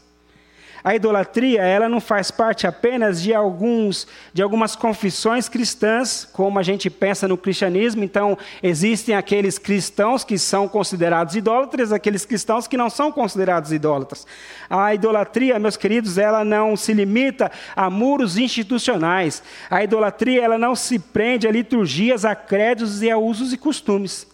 A 0.85 0.95
idolatria, 0.95 1.63
ela 1.63 1.89
não 1.89 1.99
faz 1.99 2.29
parte 2.29 2.67
apenas 2.67 3.19
de 3.19 3.33
alguns 3.33 4.07
de 4.31 4.43
algumas 4.43 4.75
confissões 4.75 5.49
cristãs, 5.49 6.29
como 6.31 6.59
a 6.59 6.61
gente 6.61 6.91
pensa 6.91 7.27
no 7.27 7.35
cristianismo. 7.35 8.03
Então, 8.03 8.37
existem 8.61 9.15
aqueles 9.15 9.57
cristãos 9.57 10.23
que 10.23 10.37
são 10.37 10.67
considerados 10.67 11.35
idólatras, 11.35 11.91
aqueles 11.91 12.23
cristãos 12.23 12.67
que 12.67 12.77
não 12.77 12.87
são 12.87 13.11
considerados 13.11 13.71
idólatras. 13.71 14.27
A 14.69 14.93
idolatria, 14.93 15.57
meus 15.57 15.75
queridos, 15.75 16.19
ela 16.19 16.45
não 16.45 16.77
se 16.77 16.93
limita 16.93 17.51
a 17.75 17.89
muros 17.89 18.37
institucionais. 18.37 19.41
A 19.71 19.83
idolatria, 19.83 20.43
ela 20.43 20.59
não 20.59 20.75
se 20.75 20.99
prende 20.99 21.47
a 21.47 21.51
liturgias, 21.51 22.25
a 22.25 22.35
credos 22.35 23.01
e 23.01 23.09
a 23.09 23.17
usos 23.17 23.51
e 23.51 23.57
costumes. 23.57 24.27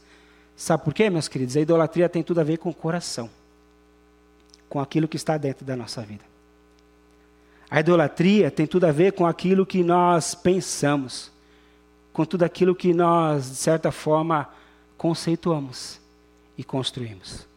Sabe 0.53 0.83
por 0.83 0.93
quê, 0.93 1.09
meus 1.09 1.29
queridos? 1.29 1.55
A 1.55 1.61
idolatria 1.61 2.09
tem 2.09 2.21
tudo 2.21 2.41
a 2.41 2.43
ver 2.43 2.57
com 2.57 2.71
o 2.71 2.75
coração, 2.75 3.29
com 4.67 4.81
aquilo 4.81 5.07
que 5.07 5.15
está 5.15 5.37
dentro 5.37 5.63
da 5.63 5.77
nossa 5.77 6.01
vida. 6.01 6.30
A 7.71 7.79
idolatria 7.79 8.51
tem 8.51 8.67
tudo 8.67 8.83
a 8.83 8.91
ver 8.91 9.13
com 9.13 9.25
aquilo 9.25 9.65
que 9.65 9.81
nós 9.81 10.35
pensamos, 10.35 11.31
com 12.11 12.25
tudo 12.25 12.43
aquilo 12.43 12.75
que 12.75 12.93
nós, 12.93 13.49
de 13.49 13.55
certa 13.55 13.93
forma, 13.93 14.49
conceituamos 14.97 15.97
e 16.57 16.65
construímos. 16.65 17.47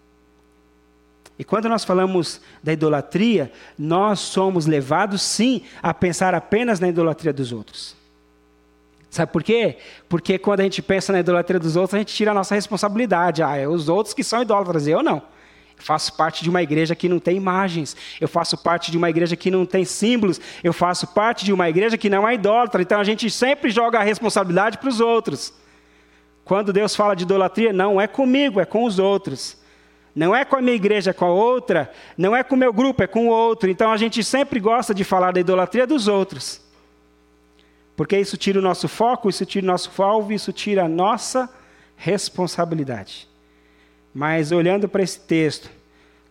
E 1.37 1.42
quando 1.42 1.68
nós 1.68 1.85
falamos 1.85 2.40
da 2.62 2.73
idolatria, 2.73 3.50
nós 3.76 4.21
somos 4.21 4.66
levados, 4.66 5.21
sim, 5.21 5.62
a 5.83 5.92
pensar 5.92 6.33
apenas 6.33 6.78
na 6.78 6.88
idolatria 6.88 7.33
dos 7.33 7.50
outros. 7.50 7.97
Sabe 9.11 9.33
por 9.33 9.42
quê? 9.42 9.78
Porque 10.09 10.38
quando 10.38 10.61
a 10.61 10.62
gente 10.62 10.80
pensa 10.80 11.12
na 11.12 11.18
idolatria 11.18 11.59
dos 11.59 11.75
outros, 11.75 11.94
a 11.94 11.99
gente 11.99 12.14
tira 12.14 12.30
a 12.30 12.35
nossa 12.35 12.54
responsabilidade. 12.54 13.42
Ah, 13.42 13.56
é 13.56 13.66
os 13.66 13.88
outros 13.88 14.14
que 14.14 14.23
são 14.23 14.42
idólatras, 14.42 14.87
eu 14.87 15.02
não. 15.02 15.23
Faço 15.76 16.16
parte 16.16 16.43
de 16.43 16.49
uma 16.49 16.62
igreja 16.62 16.95
que 16.95 17.09
não 17.09 17.19
tem 17.19 17.37
imagens. 17.37 17.97
Eu 18.21 18.28
faço 18.28 18.57
parte 18.57 18.90
de 18.90 18.97
uma 18.97 19.11
igreja 19.11 19.37
que 19.37 19.50
não 19.50 19.66
tem 19.66 19.85
símbolos. 19.85 20.40
Eu 20.62 20.73
faço 20.73 21.07
parte 21.09 21.45
de 21.45 21.52
uma 21.52 21.69
igreja 21.69 21.99
que 21.99 22.09
não 22.09 22.26
é 22.26 22.35
idólatra. 22.35 22.81
Então 22.81 23.00
a 23.00 23.04
gente 23.04 23.31
sempre 23.31 23.71
joga 23.71 23.99
a 23.99 24.02
responsabilidade 24.02 24.78
para 24.78 24.88
os 24.88 25.00
outros. 25.00 25.52
Quando 26.45 26.73
Deus 26.73 26.95
fala 26.95 27.14
de 27.14 27.25
idolatria, 27.25 27.73
não 27.73 28.00
é 28.00 28.07
comigo, 28.07 28.61
é 28.61 28.64
com 28.64 28.85
os 28.85 28.99
outros. 28.99 29.57
Não 30.14 30.35
é 30.35 30.45
com 30.45 30.57
a 30.57 30.62
minha 30.62 30.76
igreja, 30.76 31.11
é 31.11 31.14
com 31.14 31.25
a 31.25 31.33
outra. 31.33 31.90
Não 32.16 32.37
é 32.37 32.45
com 32.45 32.54
o 32.54 32.59
meu 32.59 32.73
grupo, 32.73 33.02
é 33.02 33.07
com 33.07 33.28
o 33.28 33.31
outro. 33.31 33.69
Então 33.69 33.90
a 33.90 33.97
gente 33.97 34.23
sempre 34.23 34.61
gosta 34.61 34.95
de 34.95 35.02
falar 35.02 35.33
da 35.33 35.40
idolatria 35.40 35.87
dos 35.87 36.07
outros. 36.07 36.62
Porque 37.97 38.19
isso 38.19 38.37
tira 38.37 38.59
o 38.59 38.62
nosso 38.62 38.88
foco, 38.88 39.28
isso 39.28 39.45
tira 39.45 39.64
o 39.64 39.66
nosso 39.66 40.02
alvo, 40.02 40.33
isso 40.33 40.52
tira 40.52 40.85
a 40.85 40.88
nossa 40.88 41.49
responsabilidade. 41.97 43.28
Mas 44.14 44.52
olhando 44.52 44.88
para 44.88 45.02
esse 45.02 45.18
texto, 45.18 45.68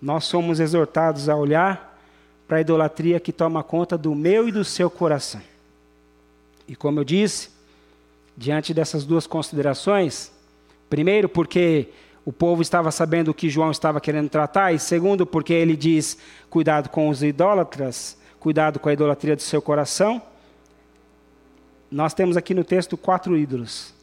nós 0.01 0.23
somos 0.23 0.61
exortados 0.61 1.27
a 1.27 1.35
olhar 1.35 1.99
para 2.47 2.57
a 2.57 2.61
idolatria 2.61 3.19
que 3.19 3.33
toma 3.33 3.63
conta 3.63 3.97
do 3.97 4.15
meu 4.15 4.47
e 4.47 4.51
do 4.51 4.63
seu 4.63 4.89
coração. 4.89 5.41
E 6.67 6.75
como 6.75 6.99
eu 6.99 7.03
disse, 7.03 7.49
diante 8.37 8.73
dessas 8.73 9.03
duas 9.03 9.27
considerações, 9.27 10.31
primeiro, 10.89 11.27
porque 11.27 11.89
o 12.25 12.31
povo 12.31 12.61
estava 12.61 12.89
sabendo 12.89 13.31
o 13.31 13.33
que 13.33 13.49
João 13.49 13.71
estava 13.71 13.99
querendo 13.99 14.29
tratar, 14.29 14.71
e 14.71 14.79
segundo, 14.79 15.25
porque 15.25 15.53
ele 15.53 15.75
diz: 15.75 16.17
cuidado 16.49 16.89
com 16.89 17.09
os 17.09 17.21
idólatras, 17.21 18.17
cuidado 18.39 18.79
com 18.79 18.87
a 18.87 18.93
idolatria 18.93 19.35
do 19.35 19.41
seu 19.41 19.61
coração. 19.61 20.21
Nós 21.91 22.13
temos 22.13 22.37
aqui 22.37 22.53
no 22.53 22.63
texto 22.63 22.97
quatro 22.97 23.37
ídolos. 23.37 23.93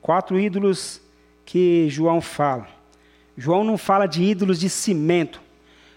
Quatro 0.00 0.38
ídolos 0.38 1.00
que 1.48 1.88
João 1.88 2.20
fala. 2.20 2.68
João 3.34 3.64
não 3.64 3.78
fala 3.78 4.04
de 4.04 4.22
ídolos 4.22 4.60
de 4.60 4.68
cimento. 4.68 5.40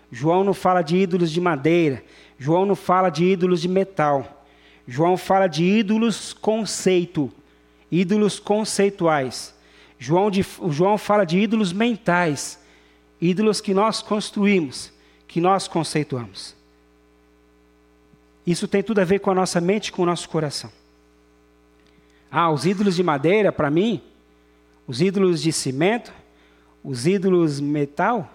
João 0.10 0.46
não 0.46 0.54
fala 0.54 0.82
de 0.82 0.96
ídolos 0.96 1.30
de 1.30 1.42
madeira. 1.42 2.02
João 2.40 2.66
não 2.66 2.74
fala 2.74 3.10
de 3.10 3.26
ídolos 3.26 3.60
de 3.60 3.68
metal. 3.68 4.46
João 4.88 5.18
fala 5.18 5.48
de 5.48 5.66
ídolos 5.66 6.32
conceito, 6.32 7.30
ídolos 7.92 8.40
conceituais. 8.40 9.54
João, 10.00 10.32
de, 10.32 10.42
João 10.70 10.98
fala 10.98 11.26
de 11.26 11.38
ídolos 11.38 11.74
mentais, 11.74 12.58
ídolos 13.20 13.60
que 13.60 13.74
nós 13.74 14.02
construímos, 14.02 14.90
que 15.28 15.42
nós 15.42 15.68
conceituamos. 15.68 16.56
Isso 18.48 18.70
tem 18.70 18.82
tudo 18.82 19.02
a 19.02 19.06
ver 19.06 19.20
com 19.20 19.32
a 19.32 19.36
nossa 19.36 19.60
mente 19.60 19.92
com 19.92 20.04
o 20.04 20.06
nosso 20.06 20.30
coração. 20.30 20.72
Ah, 22.32 22.50
os 22.50 22.66
ídolos 22.66 22.96
de 22.96 23.04
madeira, 23.04 23.52
para 23.52 23.70
mim, 23.70 24.02
os 24.92 25.00
ídolos 25.00 25.42
de 25.42 25.54
cimento, 25.54 26.12
os 26.84 27.08
ídolos 27.08 27.62
metal, 27.62 28.30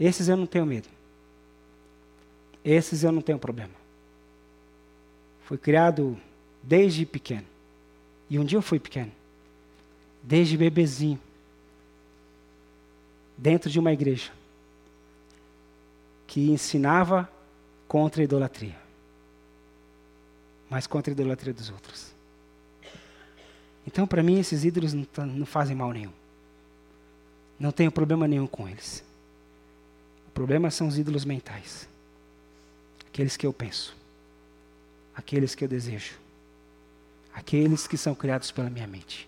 esses 0.00 0.26
eu 0.26 0.34
não 0.34 0.46
tenho 0.46 0.64
medo. 0.64 0.88
Esses 2.64 3.04
eu 3.04 3.12
não 3.12 3.20
tenho 3.20 3.38
problema. 3.38 3.74
Fui 5.44 5.58
criado 5.58 6.18
desde 6.62 7.04
pequeno. 7.04 7.44
E 8.30 8.38
um 8.38 8.46
dia 8.46 8.56
eu 8.56 8.62
fui 8.62 8.80
pequeno. 8.80 9.12
Desde 10.22 10.56
bebezinho. 10.56 11.20
Dentro 13.36 13.68
de 13.68 13.78
uma 13.78 13.92
igreja. 13.92 14.32
Que 16.26 16.50
ensinava 16.50 17.30
contra 17.86 18.22
a 18.22 18.24
idolatria. 18.24 18.78
Mas 20.70 20.86
contra 20.86 21.10
a 21.10 21.14
idolatria 21.14 21.52
dos 21.52 21.68
outros. 21.68 22.17
Então, 23.88 24.06
para 24.06 24.22
mim, 24.22 24.38
esses 24.38 24.64
ídolos 24.64 24.92
não, 24.92 25.06
não 25.24 25.46
fazem 25.46 25.74
mal 25.74 25.90
nenhum. 25.90 26.12
Não 27.58 27.72
tenho 27.72 27.90
problema 27.90 28.28
nenhum 28.28 28.46
com 28.46 28.68
eles. 28.68 29.02
O 30.26 30.30
problema 30.30 30.70
são 30.70 30.88
os 30.88 30.98
ídolos 30.98 31.24
mentais. 31.24 31.88
Aqueles 33.08 33.34
que 33.34 33.46
eu 33.46 33.52
penso. 33.52 33.96
Aqueles 35.14 35.54
que 35.54 35.64
eu 35.64 35.68
desejo. 35.68 36.18
Aqueles 37.32 37.86
que 37.86 37.96
são 37.96 38.14
criados 38.14 38.50
pela 38.50 38.68
minha 38.68 38.86
mente. 38.86 39.26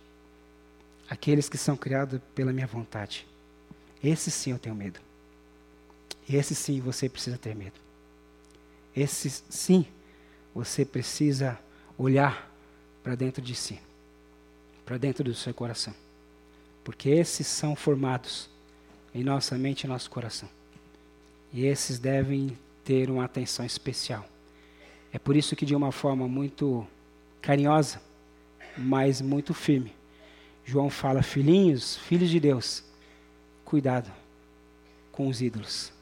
Aqueles 1.08 1.48
que 1.48 1.56
são 1.56 1.74
criados 1.74 2.20
pela 2.34 2.52
minha 2.52 2.66
vontade. 2.66 3.26
Esse 4.04 4.30
sim 4.30 4.50
eu 4.50 4.58
tenho 4.58 4.74
medo. 4.74 5.00
Esse 6.28 6.54
sim 6.54 6.82
você 6.82 7.08
precisa 7.08 7.38
ter 7.38 7.56
medo. 7.56 7.80
Esse 8.94 9.30
sim 9.30 9.86
você 10.54 10.84
precisa 10.84 11.58
olhar 11.96 12.52
para 13.02 13.14
dentro 13.14 13.40
de 13.40 13.54
si 13.54 13.80
para 14.90 14.98
dentro 14.98 15.22
do 15.22 15.32
seu 15.32 15.54
coração. 15.54 15.94
Porque 16.82 17.10
esses 17.10 17.46
são 17.46 17.76
formados 17.76 18.50
em 19.14 19.22
nossa 19.22 19.56
mente 19.56 19.84
e 19.84 19.86
nosso 19.86 20.10
coração. 20.10 20.48
E 21.52 21.64
esses 21.64 22.00
devem 22.00 22.58
ter 22.84 23.08
uma 23.08 23.24
atenção 23.24 23.64
especial. 23.64 24.28
É 25.12 25.18
por 25.18 25.36
isso 25.36 25.54
que, 25.54 25.64
de 25.64 25.76
uma 25.76 25.92
forma 25.92 26.26
muito 26.26 26.84
carinhosa, 27.40 28.02
mas 28.76 29.20
muito 29.20 29.54
firme, 29.54 29.92
João 30.64 30.90
fala: 30.90 31.22
Filhinhos, 31.22 31.96
filhos 31.96 32.28
de 32.28 32.40
Deus, 32.40 32.82
cuidado 33.64 34.10
com 35.12 35.28
os 35.28 35.40
ídolos, 35.40 35.92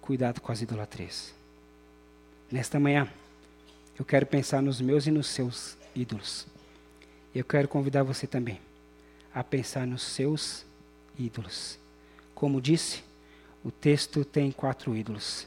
cuidado 0.00 0.40
com 0.40 0.50
as 0.50 0.62
idolatrias. 0.62 1.34
Nesta 2.50 2.80
manhã, 2.80 3.06
eu 3.98 4.04
quero 4.06 4.24
pensar 4.24 4.62
nos 4.62 4.80
meus 4.80 5.06
e 5.06 5.10
nos 5.10 5.26
seus 5.26 5.76
ídolos. 5.94 6.46
Eu 7.34 7.44
quero 7.44 7.68
convidar 7.68 8.02
você 8.02 8.26
também 8.26 8.60
a 9.34 9.44
pensar 9.44 9.86
nos 9.86 10.02
seus 10.02 10.64
ídolos. 11.18 11.78
Como 12.34 12.60
disse, 12.60 13.02
o 13.64 13.70
texto 13.70 14.24
tem 14.24 14.50
quatro 14.50 14.96
ídolos. 14.96 15.46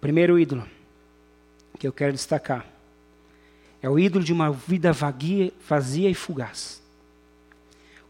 Primeiro 0.00 0.38
ídolo 0.38 0.68
que 1.78 1.86
eu 1.86 1.92
quero 1.92 2.12
destacar 2.12 2.66
é 3.80 3.88
o 3.88 3.98
ídolo 3.98 4.24
de 4.24 4.32
uma 4.32 4.50
vida 4.50 4.92
vaguia, 4.92 5.52
vazia 5.68 6.10
e 6.10 6.14
fugaz. 6.14 6.82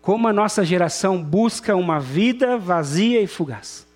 Como 0.00 0.26
a 0.26 0.32
nossa 0.32 0.64
geração 0.64 1.22
busca 1.22 1.76
uma 1.76 2.00
vida 2.00 2.56
vazia 2.56 3.20
e 3.20 3.26
fugaz. 3.26 3.86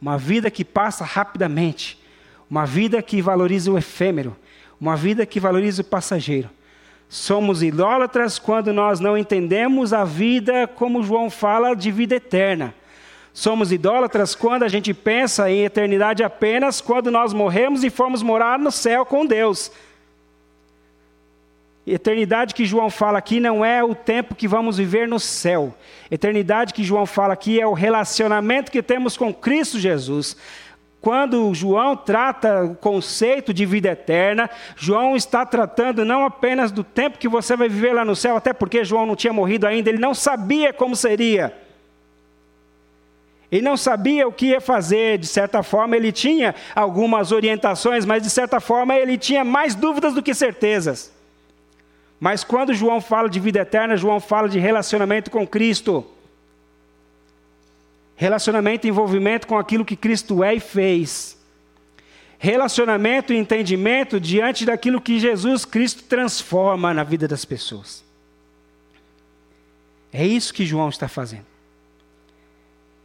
Uma 0.00 0.18
vida 0.18 0.50
que 0.50 0.64
passa 0.64 1.04
rapidamente. 1.04 1.98
Uma 2.48 2.66
vida 2.66 3.02
que 3.02 3.22
valoriza 3.22 3.70
o 3.70 3.78
efêmero. 3.78 4.36
Uma 4.78 4.96
vida 4.96 5.24
que 5.24 5.40
valoriza 5.40 5.82
o 5.82 5.84
passageiro. 5.84 6.50
Somos 7.12 7.60
idólatras 7.60 8.38
quando 8.38 8.72
nós 8.72 9.00
não 9.00 9.18
entendemos 9.18 9.92
a 9.92 10.04
vida, 10.04 10.68
como 10.68 11.02
João 11.02 11.28
fala, 11.28 11.74
de 11.74 11.90
vida 11.90 12.14
eterna. 12.14 12.72
Somos 13.34 13.72
idólatras 13.72 14.36
quando 14.36 14.62
a 14.62 14.68
gente 14.68 14.94
pensa 14.94 15.50
em 15.50 15.64
eternidade 15.64 16.22
apenas 16.22 16.80
quando 16.80 17.10
nós 17.10 17.32
morremos 17.32 17.82
e 17.82 17.90
formos 17.90 18.22
morar 18.22 18.60
no 18.60 18.70
céu 18.70 19.04
com 19.04 19.26
Deus. 19.26 19.72
Eternidade 21.84 22.54
que 22.54 22.64
João 22.64 22.88
fala 22.88 23.18
aqui 23.18 23.40
não 23.40 23.64
é 23.64 23.82
o 23.82 23.92
tempo 23.92 24.36
que 24.36 24.46
vamos 24.46 24.76
viver 24.76 25.08
no 25.08 25.18
céu. 25.18 25.74
Eternidade 26.12 26.72
que 26.72 26.84
João 26.84 27.06
fala 27.06 27.32
aqui 27.32 27.60
é 27.60 27.66
o 27.66 27.72
relacionamento 27.72 28.70
que 28.70 28.84
temos 28.84 29.16
com 29.16 29.34
Cristo 29.34 29.80
Jesus. 29.80 30.36
Quando 31.00 31.54
João 31.54 31.96
trata 31.96 32.64
o 32.64 32.74
conceito 32.74 33.54
de 33.54 33.64
vida 33.64 33.88
eterna, 33.88 34.50
João 34.76 35.16
está 35.16 35.46
tratando 35.46 36.04
não 36.04 36.24
apenas 36.24 36.70
do 36.70 36.84
tempo 36.84 37.18
que 37.18 37.28
você 37.28 37.56
vai 37.56 37.70
viver 37.70 37.94
lá 37.94 38.04
no 38.04 38.14
céu, 38.14 38.36
até 38.36 38.52
porque 38.52 38.84
João 38.84 39.06
não 39.06 39.16
tinha 39.16 39.32
morrido 39.32 39.66
ainda, 39.66 39.88
ele 39.88 39.98
não 39.98 40.14
sabia 40.14 40.74
como 40.74 40.94
seria. 40.94 41.56
Ele 43.50 43.62
não 43.62 43.76
sabia 43.76 44.28
o 44.28 44.32
que 44.32 44.48
ia 44.48 44.60
fazer, 44.60 45.18
de 45.18 45.26
certa 45.26 45.62
forma 45.62 45.96
ele 45.96 46.12
tinha 46.12 46.54
algumas 46.74 47.32
orientações, 47.32 48.04
mas 48.04 48.22
de 48.22 48.30
certa 48.30 48.60
forma 48.60 48.94
ele 48.94 49.16
tinha 49.16 49.42
mais 49.42 49.74
dúvidas 49.74 50.14
do 50.14 50.22
que 50.22 50.34
certezas. 50.34 51.12
Mas 52.20 52.44
quando 52.44 52.74
João 52.74 53.00
fala 53.00 53.28
de 53.28 53.40
vida 53.40 53.60
eterna, 53.60 53.96
João 53.96 54.20
fala 54.20 54.48
de 54.48 54.58
relacionamento 54.58 55.30
com 55.30 55.46
Cristo. 55.46 56.06
Relacionamento 58.20 58.86
e 58.86 58.90
envolvimento 58.90 59.46
com 59.46 59.56
aquilo 59.56 59.82
que 59.82 59.96
Cristo 59.96 60.44
é 60.44 60.54
e 60.54 60.60
fez. 60.60 61.38
Relacionamento 62.38 63.32
e 63.32 63.36
entendimento 63.38 64.20
diante 64.20 64.66
daquilo 64.66 65.00
que 65.00 65.18
Jesus 65.18 65.64
Cristo 65.64 66.02
transforma 66.02 66.92
na 66.92 67.02
vida 67.02 67.26
das 67.26 67.46
pessoas. 67.46 68.04
É 70.12 70.26
isso 70.26 70.52
que 70.52 70.66
João 70.66 70.90
está 70.90 71.08
fazendo. 71.08 71.46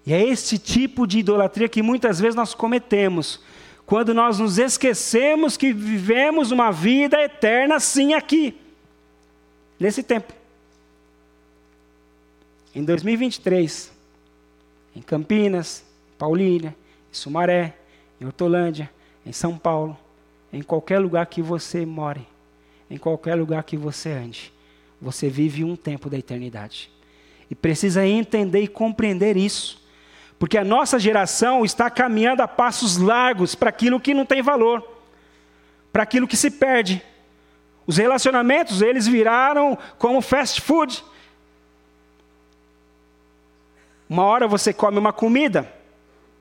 E 0.06 0.14
é 0.14 0.22
esse 0.22 0.58
tipo 0.58 1.08
de 1.08 1.20
idolatria 1.20 1.70
que 1.70 1.82
muitas 1.82 2.20
vezes 2.20 2.36
nós 2.36 2.54
cometemos, 2.54 3.42
quando 3.86 4.14
nós 4.14 4.40
nos 4.40 4.58
esquecemos 4.58 5.56
que 5.56 5.72
vivemos 5.72 6.52
uma 6.52 6.72
vida 6.72 7.22
eterna 7.22 7.80
sim 7.80 8.14
aqui, 8.14 8.60
nesse 9.80 10.04
tempo. 10.04 10.34
Em 12.76 12.84
2023, 12.84 13.95
em 14.96 15.02
Campinas, 15.02 15.84
Paulínia, 16.18 16.76
em 17.12 17.16
Sumaré, 17.16 17.76
em 18.20 18.26
Hortolândia, 18.26 18.90
em 19.26 19.32
São 19.32 19.58
Paulo, 19.58 19.98
em 20.54 20.62
qualquer 20.62 21.00
lugar 21.00 21.26
que 21.26 21.42
você 21.42 21.86
more, 21.86 22.26
em 22.90 22.98
qualquer 22.98 23.36
lugar 23.36 23.64
que 23.64 23.76
você 23.76 24.12
ande, 24.12 24.54
você 25.02 25.30
vive 25.30 25.64
um 25.64 25.76
tempo 25.76 26.10
da 26.10 26.18
eternidade. 26.18 26.90
E 27.50 27.56
precisa 27.56 28.06
entender 28.06 28.62
e 28.62 28.68
compreender 28.68 29.38
isso. 29.38 29.84
Porque 30.40 30.58
a 30.58 30.64
nossa 30.64 31.00
geração 31.00 31.64
está 31.64 31.90
caminhando 31.90 32.42
a 32.42 32.48
passos 32.48 32.98
largos 32.98 33.56
para 33.56 33.70
aquilo 33.70 34.00
que 34.00 34.14
não 34.14 34.26
tem 34.26 34.42
valor, 34.42 34.84
para 35.92 36.04
aquilo 36.04 36.28
que 36.28 36.36
se 36.36 36.52
perde. 36.52 37.02
Os 37.88 37.98
relacionamentos, 37.98 38.82
eles 38.82 39.08
viraram 39.08 39.78
como 39.98 40.22
fast 40.22 40.60
food. 40.60 41.04
Uma 44.10 44.24
hora 44.24 44.48
você 44.48 44.74
come 44.74 44.98
uma 44.98 45.12
comida, 45.12 45.72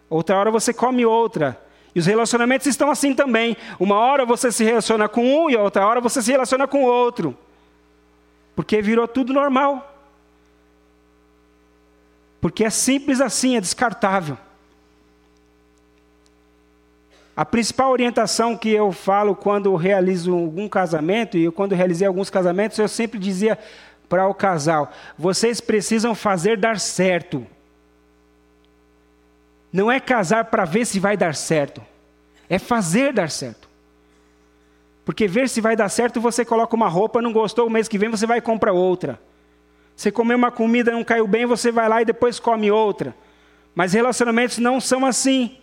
outra 0.08 0.36
hora 0.36 0.50
você 0.50 0.72
come 0.72 1.04
outra. 1.04 1.60
E 1.94 2.00
os 2.00 2.06
relacionamentos 2.06 2.66
estão 2.66 2.90
assim 2.90 3.14
também. 3.14 3.56
Uma 3.78 3.96
hora 3.96 4.26
você 4.26 4.50
se 4.50 4.64
relaciona 4.64 5.08
com 5.08 5.22
um 5.22 5.48
e 5.48 5.56
outra 5.56 5.86
hora 5.86 6.00
você 6.00 6.20
se 6.20 6.32
relaciona 6.32 6.66
com 6.66 6.84
o 6.84 6.86
outro. 6.86 7.36
Porque 8.56 8.82
virou 8.82 9.06
tudo 9.06 9.32
normal. 9.32 9.94
Porque 12.40 12.64
é 12.64 12.70
simples 12.70 13.20
assim, 13.20 13.56
é 13.56 13.60
descartável. 13.60 14.36
A 17.36 17.44
principal 17.44 17.90
orientação 17.90 18.56
que 18.56 18.68
eu 18.68 18.92
falo 18.92 19.34
quando 19.34 19.74
realizo 19.74 20.32
algum 20.32 20.68
casamento, 20.68 21.36
e 21.36 21.50
quando 21.50 21.74
realizei 21.74 22.06
alguns 22.06 22.30
casamentos, 22.30 22.78
eu 22.78 22.86
sempre 22.86 23.18
dizia 23.18 23.58
para 24.08 24.28
o 24.28 24.34
casal: 24.34 24.92
vocês 25.18 25.60
precisam 25.60 26.14
fazer 26.14 26.56
dar 26.56 26.78
certo. 26.78 27.44
Não 29.74 29.90
é 29.90 29.98
casar 29.98 30.44
para 30.44 30.64
ver 30.64 30.84
se 30.84 31.00
vai 31.00 31.16
dar 31.16 31.34
certo, 31.34 31.82
é 32.48 32.60
fazer 32.60 33.12
dar 33.12 33.28
certo. 33.28 33.68
Porque 35.04 35.26
ver 35.26 35.48
se 35.48 35.60
vai 35.60 35.74
dar 35.74 35.88
certo, 35.88 36.20
você 36.20 36.44
coloca 36.44 36.76
uma 36.76 36.86
roupa, 36.86 37.20
não 37.20 37.32
gostou, 37.32 37.66
o 37.66 37.70
mês 37.70 37.88
que 37.88 37.98
vem 37.98 38.08
você 38.08 38.24
vai 38.24 38.40
comprar 38.40 38.72
outra. 38.72 39.20
Você 39.96 40.12
comeu 40.12 40.36
uma 40.36 40.52
comida, 40.52 40.92
não 40.92 41.02
caiu 41.02 41.26
bem, 41.26 41.44
você 41.44 41.72
vai 41.72 41.88
lá 41.88 42.00
e 42.00 42.04
depois 42.04 42.38
come 42.38 42.70
outra. 42.70 43.16
Mas 43.74 43.94
relacionamentos 43.94 44.58
não 44.58 44.80
são 44.80 45.04
assim. 45.04 45.58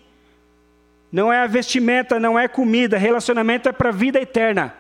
Não 1.09 1.31
é 1.31 1.43
a 1.43 1.47
vestimenta, 1.47 2.19
não 2.19 2.37
é 2.37 2.49
comida. 2.49 2.97
Relacionamento 2.97 3.69
é 3.69 3.71
para 3.71 3.89
a 3.89 3.93
vida 3.93 4.19
eterna. 4.19 4.75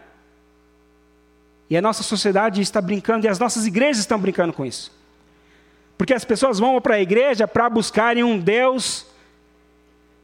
E 1.69 1.77
a 1.77 1.81
nossa 1.81 2.03
sociedade 2.03 2.61
está 2.61 2.81
brincando, 2.81 3.25
e 3.25 3.29
as 3.29 3.39
nossas 3.39 3.65
igrejas 3.65 3.99
estão 3.99 4.19
brincando 4.19 4.51
com 4.51 4.65
isso. 4.65 4.91
Porque 5.97 6.13
as 6.13 6.25
pessoas 6.25 6.59
vão 6.59 6.81
para 6.81 6.95
a 6.95 7.01
igreja 7.01 7.47
para 7.47 7.69
buscarem 7.69 8.25
um 8.25 8.37
Deus 8.37 9.09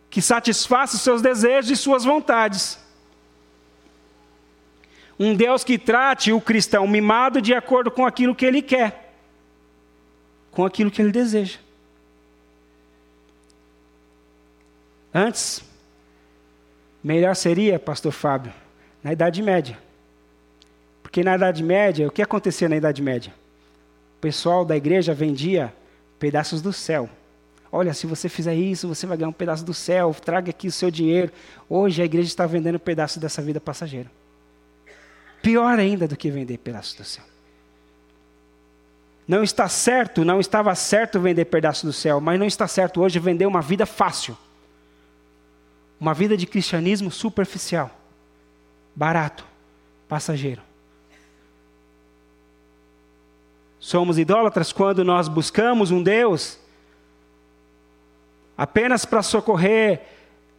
que 0.09 0.21
satisfaça 0.21 0.95
os 0.95 1.01
seus 1.01 1.21
desejos 1.21 1.71
e 1.71 1.75
suas 1.75 2.03
vontades. 2.03 2.79
Um 5.19 5.35
Deus 5.35 5.63
que 5.63 5.77
trate 5.77 6.31
o 6.31 6.39
cristão 6.39 6.87
mimado 6.87 7.41
de 7.41 7.53
acordo 7.53 7.89
com 7.89 8.05
aquilo 8.05 8.35
que 8.35 8.45
ele 8.45 8.61
quer, 8.61 9.13
com 10.51 10.65
aquilo 10.65 10.91
que 10.91 11.01
ele 11.01 11.11
deseja. 11.11 11.57
Antes, 15.13 15.63
melhor 17.03 17.35
seria, 17.35 17.79
pastor 17.79 18.11
Fábio, 18.11 18.53
na 19.03 19.11
Idade 19.11 19.41
Média. 19.41 19.77
Porque 21.01 21.23
na 21.23 21.35
Idade 21.35 21.63
Média, 21.63 22.07
o 22.07 22.11
que 22.11 22.21
acontecia 22.21 22.69
na 22.69 22.77
Idade 22.77 23.01
Média? 23.01 23.33
O 24.17 24.21
pessoal 24.21 24.63
da 24.63 24.77
igreja 24.77 25.13
vendia 25.13 25.73
pedaços 26.19 26.61
do 26.61 26.71
céu. 26.71 27.09
Olha, 27.71 27.93
se 27.93 28.07
você 28.07 28.29
fizer 28.29 28.55
isso, 28.55 28.87
você 28.87 29.05
vai 29.05 29.17
ganhar 29.17 29.29
um 29.29 29.33
pedaço 29.33 29.65
do 29.65 29.73
céu, 29.73 30.13
traga 30.13 30.51
aqui 30.51 30.67
o 30.67 30.71
seu 30.71 30.89
dinheiro. 30.89 31.31
Hoje 31.69 32.01
a 32.01 32.05
igreja 32.05 32.27
está 32.27 32.45
vendendo 32.45 32.75
um 32.75 32.79
pedaço 32.79 33.19
dessa 33.19 33.41
vida 33.41 33.59
passageira. 33.59 34.09
Pior 35.41 35.77
ainda 35.77 36.07
do 36.07 36.15
que 36.15 36.31
vender 36.31 36.57
pedaços 36.57 36.95
do 36.95 37.03
céu. 37.03 37.23
Não 39.27 39.43
está 39.43 39.67
certo, 39.67 40.23
não 40.23 40.39
estava 40.39 40.73
certo 40.73 41.19
vender 41.19 41.45
pedaço 41.45 41.85
do 41.85 41.91
céu, 41.91 42.21
mas 42.21 42.39
não 42.39 42.45
está 42.45 42.67
certo 42.67 43.01
hoje 43.01 43.19
vender 43.19 43.45
uma 43.45 43.61
vida 43.61 43.85
fácil. 43.85 44.37
Uma 45.99 46.13
vida 46.13 46.37
de 46.37 46.45
cristianismo 46.45 47.11
superficial, 47.11 47.91
barato, 48.95 49.45
passageiro. 50.07 50.61
Somos 53.79 54.17
idólatras 54.17 54.71
quando 54.71 55.03
nós 55.03 55.27
buscamos 55.27 55.91
um 55.91 56.01
Deus 56.01 56.59
apenas 58.57 59.05
para 59.05 59.21
socorrer 59.21 60.01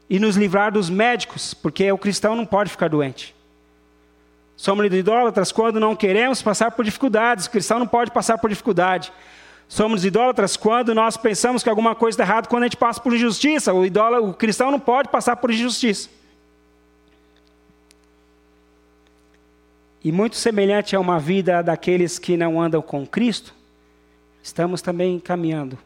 e 0.08 0.18
nos 0.18 0.36
livrar 0.36 0.72
dos 0.72 0.88
médicos, 0.88 1.52
porque 1.52 1.90
o 1.90 1.98
cristão 1.98 2.36
não 2.36 2.46
pode 2.46 2.70
ficar 2.70 2.88
doente. 2.88 3.34
Somos 4.56 4.92
idólatras 4.92 5.52
quando 5.52 5.80
não 5.80 5.96
queremos 5.96 6.40
passar 6.40 6.70
por 6.70 6.84
dificuldades, 6.84 7.46
o 7.46 7.50
cristão 7.50 7.78
não 7.78 7.86
pode 7.86 8.10
passar 8.10 8.38
por 8.38 8.48
dificuldade. 8.48 9.12
Somos 9.68 10.04
idólatras 10.04 10.56
quando 10.56 10.94
nós 10.94 11.16
pensamos 11.16 11.62
que 11.62 11.68
alguma 11.68 11.94
coisa 11.94 12.14
está 12.14 12.24
errada 12.24 12.48
quando 12.48 12.62
a 12.62 12.66
gente 12.66 12.76
passa 12.76 13.00
por 13.00 13.12
injustiça. 13.12 13.72
O, 13.74 13.82
o 13.82 14.34
cristão 14.34 14.70
não 14.70 14.80
pode 14.80 15.10
passar 15.10 15.36
por 15.36 15.50
injustiça. 15.50 16.08
E 20.02 20.10
muito 20.10 20.36
semelhante 20.36 20.96
a 20.96 21.00
uma 21.00 21.18
vida 21.18 21.60
daqueles 21.60 22.18
que 22.18 22.36
não 22.36 22.60
andam 22.60 22.80
com 22.80 23.06
Cristo, 23.06 23.52
estamos 24.42 24.80
também 24.80 25.20
caminhando 25.20 25.78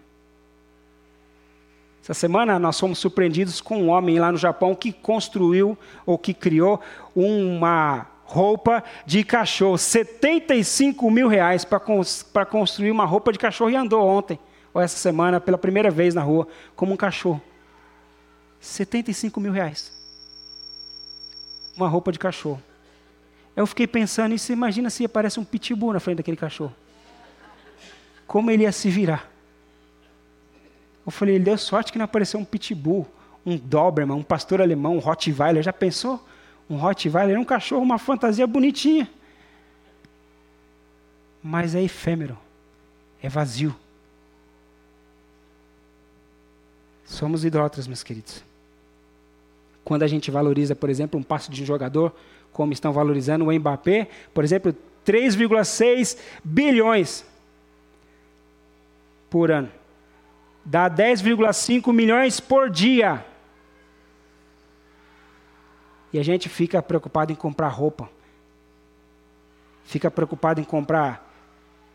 essa 2.02 2.14
semana 2.14 2.58
nós 2.58 2.78
fomos 2.80 2.98
surpreendidos 2.98 3.60
com 3.60 3.80
um 3.80 3.88
homem 3.88 4.18
lá 4.18 4.32
no 4.32 4.36
Japão 4.36 4.74
que 4.74 4.92
construiu 4.92 5.78
ou 6.04 6.18
que 6.18 6.34
criou 6.34 6.80
uma 7.14 8.08
roupa 8.24 8.82
de 9.06 9.22
cachorro. 9.22 9.78
75 9.78 11.08
mil 11.10 11.28
reais 11.28 11.64
para 11.64 12.44
construir 12.44 12.90
uma 12.90 13.04
roupa 13.04 13.32
de 13.32 13.38
cachorro 13.38 13.70
e 13.70 13.76
andou 13.76 14.04
ontem, 14.04 14.36
ou 14.74 14.80
essa 14.80 14.96
semana, 14.96 15.40
pela 15.40 15.56
primeira 15.56 15.92
vez 15.92 16.12
na 16.12 16.22
rua, 16.22 16.48
como 16.74 16.92
um 16.92 16.96
cachorro. 16.96 17.40
75 18.60 19.40
mil 19.40 19.52
reais. 19.52 19.92
Uma 21.76 21.88
roupa 21.88 22.10
de 22.10 22.18
cachorro. 22.18 22.60
Eu 23.54 23.66
fiquei 23.66 23.86
pensando 23.86 24.32
nisso, 24.32 24.52
imagina 24.52 24.90
se 24.90 25.04
aparece 25.04 25.38
um 25.38 25.44
pitbull 25.44 25.92
na 25.92 26.00
frente 26.00 26.16
daquele 26.16 26.36
cachorro. 26.36 26.74
Como 28.26 28.50
ele 28.50 28.64
ia 28.64 28.72
se 28.72 28.90
virar? 28.90 29.31
Eu 31.04 31.10
falei, 31.10 31.34
ele 31.34 31.44
deu 31.44 31.58
sorte 31.58 31.92
que 31.92 31.98
não 31.98 32.04
apareceu 32.04 32.38
um 32.38 32.44
pitbull, 32.44 33.06
um 33.44 33.56
Doberman, 33.56 34.16
um 34.16 34.22
pastor 34.22 34.60
alemão, 34.60 34.96
um 34.96 35.00
Rottweiler. 35.00 35.62
Já 35.62 35.72
pensou? 35.72 36.24
Um 36.70 36.76
Rottweiler 36.76 37.36
é 37.36 37.38
um 37.38 37.44
cachorro, 37.44 37.82
uma 37.82 37.98
fantasia 37.98 38.46
bonitinha. 38.46 39.10
Mas 41.42 41.74
é 41.74 41.82
efêmero, 41.82 42.38
é 43.20 43.28
vazio. 43.28 43.74
Somos 47.04 47.44
idólatras, 47.44 47.88
meus 47.88 48.04
queridos. 48.04 48.42
Quando 49.84 50.04
a 50.04 50.06
gente 50.06 50.30
valoriza, 50.30 50.76
por 50.76 50.88
exemplo, 50.88 51.18
um 51.18 51.22
passo 51.22 51.50
de 51.50 51.64
um 51.64 51.66
jogador, 51.66 52.14
como 52.52 52.72
estão 52.72 52.92
valorizando 52.92 53.44
o 53.44 53.52
Mbappé, 53.52 54.08
por 54.32 54.44
exemplo, 54.44 54.74
3,6 55.04 56.16
bilhões 56.44 57.24
por 59.28 59.50
ano 59.50 59.81
dá 60.64 60.88
10,5 60.88 61.92
milhões 61.92 62.40
por 62.40 62.70
dia. 62.70 63.24
E 66.12 66.18
a 66.18 66.22
gente 66.22 66.48
fica 66.48 66.82
preocupado 66.82 67.32
em 67.32 67.34
comprar 67.34 67.68
roupa. 67.68 68.10
Fica 69.84 70.10
preocupado 70.10 70.60
em 70.60 70.64
comprar 70.64 71.28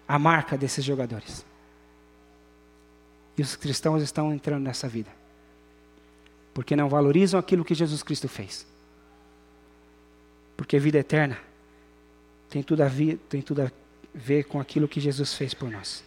a 0.07 0.17
marca 0.17 0.57
desses 0.57 0.83
jogadores. 0.83 1.45
E 3.37 3.41
os 3.41 3.55
cristãos 3.55 4.01
estão 4.01 4.33
entrando 4.33 4.63
nessa 4.63 4.87
vida. 4.87 5.11
Porque 6.53 6.75
não 6.75 6.89
valorizam 6.89 7.39
aquilo 7.39 7.63
que 7.63 7.75
Jesus 7.75 8.01
Cristo 8.01 8.27
fez. 8.27 8.65
Porque 10.55 10.79
vida 10.79 10.97
eterna 10.97 11.37
tem 12.49 12.63
tudo 12.63 12.81
a 12.81 12.87
ver, 12.87 13.17
tem 13.29 13.41
tudo 13.41 13.61
a 13.61 13.71
ver 14.13 14.45
com 14.45 14.59
aquilo 14.59 14.87
que 14.87 14.99
Jesus 14.99 15.33
fez 15.35 15.53
por 15.53 15.69
nós. 15.69 16.06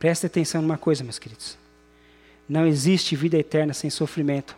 Preste 0.00 0.24
atenção 0.24 0.62
numa 0.62 0.78
coisa, 0.78 1.04
meus 1.04 1.18
queridos. 1.18 1.58
Não 2.48 2.66
existe 2.66 3.14
vida 3.14 3.36
eterna 3.36 3.74
sem 3.74 3.90
sofrimento. 3.90 4.56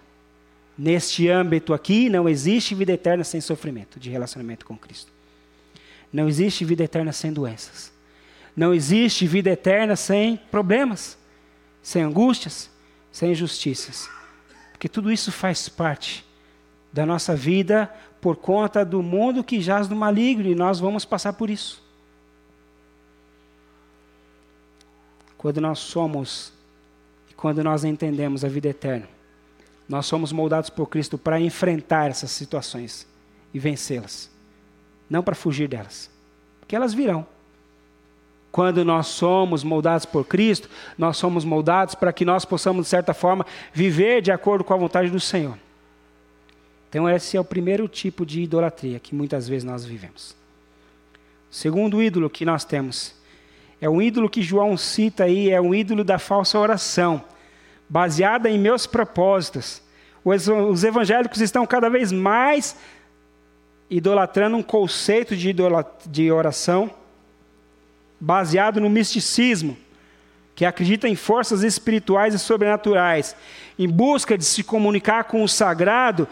Neste 0.79 1.29
âmbito 1.29 1.75
aqui, 1.75 2.09
não 2.09 2.29
existe 2.29 2.77
vida 2.77 2.93
eterna 2.93 3.25
sem 3.25 3.41
sofrimento 3.41 3.99
de 3.99 4.09
relacionamento 4.09 4.65
com 4.65 4.79
Cristo. 4.79 5.13
Não 6.13 6.29
existe 6.29 6.65
vida 6.65 6.85
eterna 6.85 7.13
sem 7.13 7.33
doenças. 7.33 7.93
Não 8.57 8.73
existe 8.73 9.27
vida 9.27 9.51
eterna 9.51 9.97
sem 9.97 10.37
problemas, 10.37 11.19
sem 11.83 12.03
angústias, 12.03 12.71
sem 13.11 13.33
injustiças. 13.33 14.09
Porque 14.71 14.89
tudo 14.89 15.11
isso 15.11 15.33
faz 15.33 15.69
parte 15.69 16.25
da 16.93 17.05
nossa 17.05 17.35
vida 17.35 17.93
por 18.21 18.37
conta 18.37 18.85
do 18.85 19.03
mundo 19.03 19.43
que 19.43 19.61
jaz 19.61 19.89
no 19.89 19.97
maligno 19.97 20.49
e 20.49 20.55
nós 20.55 20.79
vamos 20.79 21.05
passar 21.05 21.33
por 21.33 21.51
isso. 21.51 21.82
Quando 25.43 25.61
nós 25.61 25.81
somos 25.81 26.53
e 27.29 27.35
quando 27.35 27.65
nós 27.65 27.83
entendemos 27.83 28.45
a 28.45 28.49
vida 28.49 28.69
eterna. 28.69 29.09
Nós 29.89 30.07
somos 30.07 30.31
moldados 30.31 30.71
por 30.71 30.87
Cristo 30.87 31.19
para 31.19 31.41
enfrentar 31.41 32.13
essas 32.13 32.31
situações 32.31 33.09
e 33.53 33.59
vencê-las, 33.59 34.31
não 35.11 35.21
para 35.21 35.35
fugir 35.35 35.67
delas, 35.67 36.09
porque 36.61 36.77
elas 36.77 36.95
virão. 36.95 37.27
Quando 38.53 38.85
nós 38.85 39.09
somos 39.09 39.65
moldados 39.65 40.07
por 40.07 40.25
Cristo, 40.25 40.71
nós 40.97 41.17
somos 41.17 41.45
moldados 41.45 41.97
para 41.97 42.13
que 42.13 42.25
nós 42.25 42.45
possamos, 42.45 42.85
de 42.85 42.91
certa 42.91 43.13
forma, 43.13 43.45
viver 43.73 44.23
de 44.23 44.31
acordo 44.31 44.63
com 44.63 44.73
a 44.73 44.77
vontade 44.77 45.11
do 45.11 45.19
Senhor. 45.19 45.59
Então, 46.89 47.09
esse 47.09 47.37
é 47.37 47.41
o 47.41 47.45
primeiro 47.45 47.89
tipo 47.89 48.25
de 48.25 48.43
idolatria 48.43 49.01
que 49.01 49.13
muitas 49.13 49.49
vezes 49.49 49.65
nós 49.65 49.85
vivemos. 49.85 50.37
O 51.51 51.55
segundo 51.55 52.01
ídolo 52.01 52.31
que 52.31 52.45
nós 52.45 52.65
temos 52.65 53.21
é 53.83 53.91
um 53.91 54.01
ídolo 54.01 54.31
que 54.31 54.41
João 54.41 54.77
cita 54.77 55.25
aí, 55.25 55.51
é 55.51 55.61
um 55.61 55.75
ídolo 55.75 56.05
da 56.05 56.17
falsa 56.17 56.57
oração, 56.57 57.21
baseada 57.89 58.49
em 58.49 58.57
meus 58.57 58.87
propósitos. 58.87 59.83
Os 60.25 60.85
evangélicos 60.85 61.41
estão 61.41 61.67
cada 61.67 61.91
vez 61.91 62.13
mais 62.13 62.77
idolatrando 63.91 64.57
um 64.57 64.63
conceito 64.63 65.35
de, 65.35 65.53
de 66.07 66.31
oração 66.31 66.93
baseado 68.21 68.81
no 68.81 68.89
misticismo, 68.89 69.77
que 70.55 70.65
acredita 70.65 71.09
em 71.09 71.17
forças 71.17 71.65
espirituais 71.65 72.35
e 72.35 72.39
sobrenaturais, 72.39 73.35
em 73.77 73.89
busca 73.89 74.39
de 74.39 74.45
se 74.45 74.63
comunicar 74.63 75.25
com 75.25 75.43
o 75.43 75.49
sagrado 75.49 76.29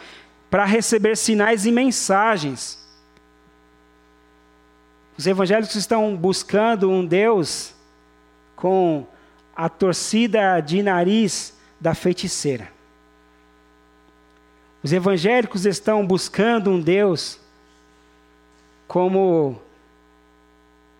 para 0.49 0.65
receber 0.65 1.17
sinais 1.17 1.67
e 1.67 1.73
mensagens. 1.73 2.79
Os 5.21 5.27
evangélicos 5.27 5.75
estão 5.75 6.17
buscando 6.17 6.91
um 6.91 7.05
Deus 7.05 7.75
com 8.57 9.07
a 9.55 9.69
torcida 9.69 10.59
de 10.63 10.83
nariz 10.83 11.55
da 11.79 11.95
feiticeira. 11.95 12.73
Os 14.83 14.95
evangélicos 14.95 15.67
estão 15.67 16.07
buscando 16.07 16.71
um 16.71 16.81
Deus 16.81 17.39
como 18.89 19.61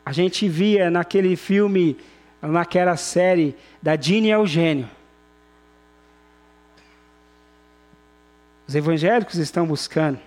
a 0.05 0.13
gente 0.13 0.47
via 0.51 0.91
naquele 0.91 1.35
filme, 1.35 1.97
naquela 2.43 2.99
série 2.99 3.57
da 3.81 3.97
Dini 3.97 4.29
Eugênio. 4.29 4.91
Os 8.69 8.75
evangélicos 8.75 9.37
estão 9.37 9.67
buscando 9.67 10.21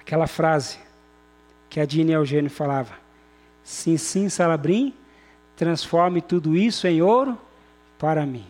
aquela 0.00 0.26
frase 0.26 0.89
que 1.70 1.78
a 1.78 1.86
Dini 1.86 2.12
Eugênio 2.12 2.50
falava: 2.50 2.92
Sim, 3.62 3.96
sim, 3.96 4.28
Salabrim, 4.28 4.92
transforme 5.56 6.20
tudo 6.20 6.56
isso 6.56 6.86
em 6.86 7.00
ouro 7.00 7.38
para 7.96 8.26
mim. 8.26 8.44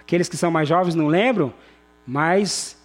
Aqueles 0.00 0.28
que 0.28 0.36
são 0.36 0.50
mais 0.52 0.68
jovens 0.68 0.94
não 0.94 1.08
lembram, 1.08 1.52
mas 2.06 2.80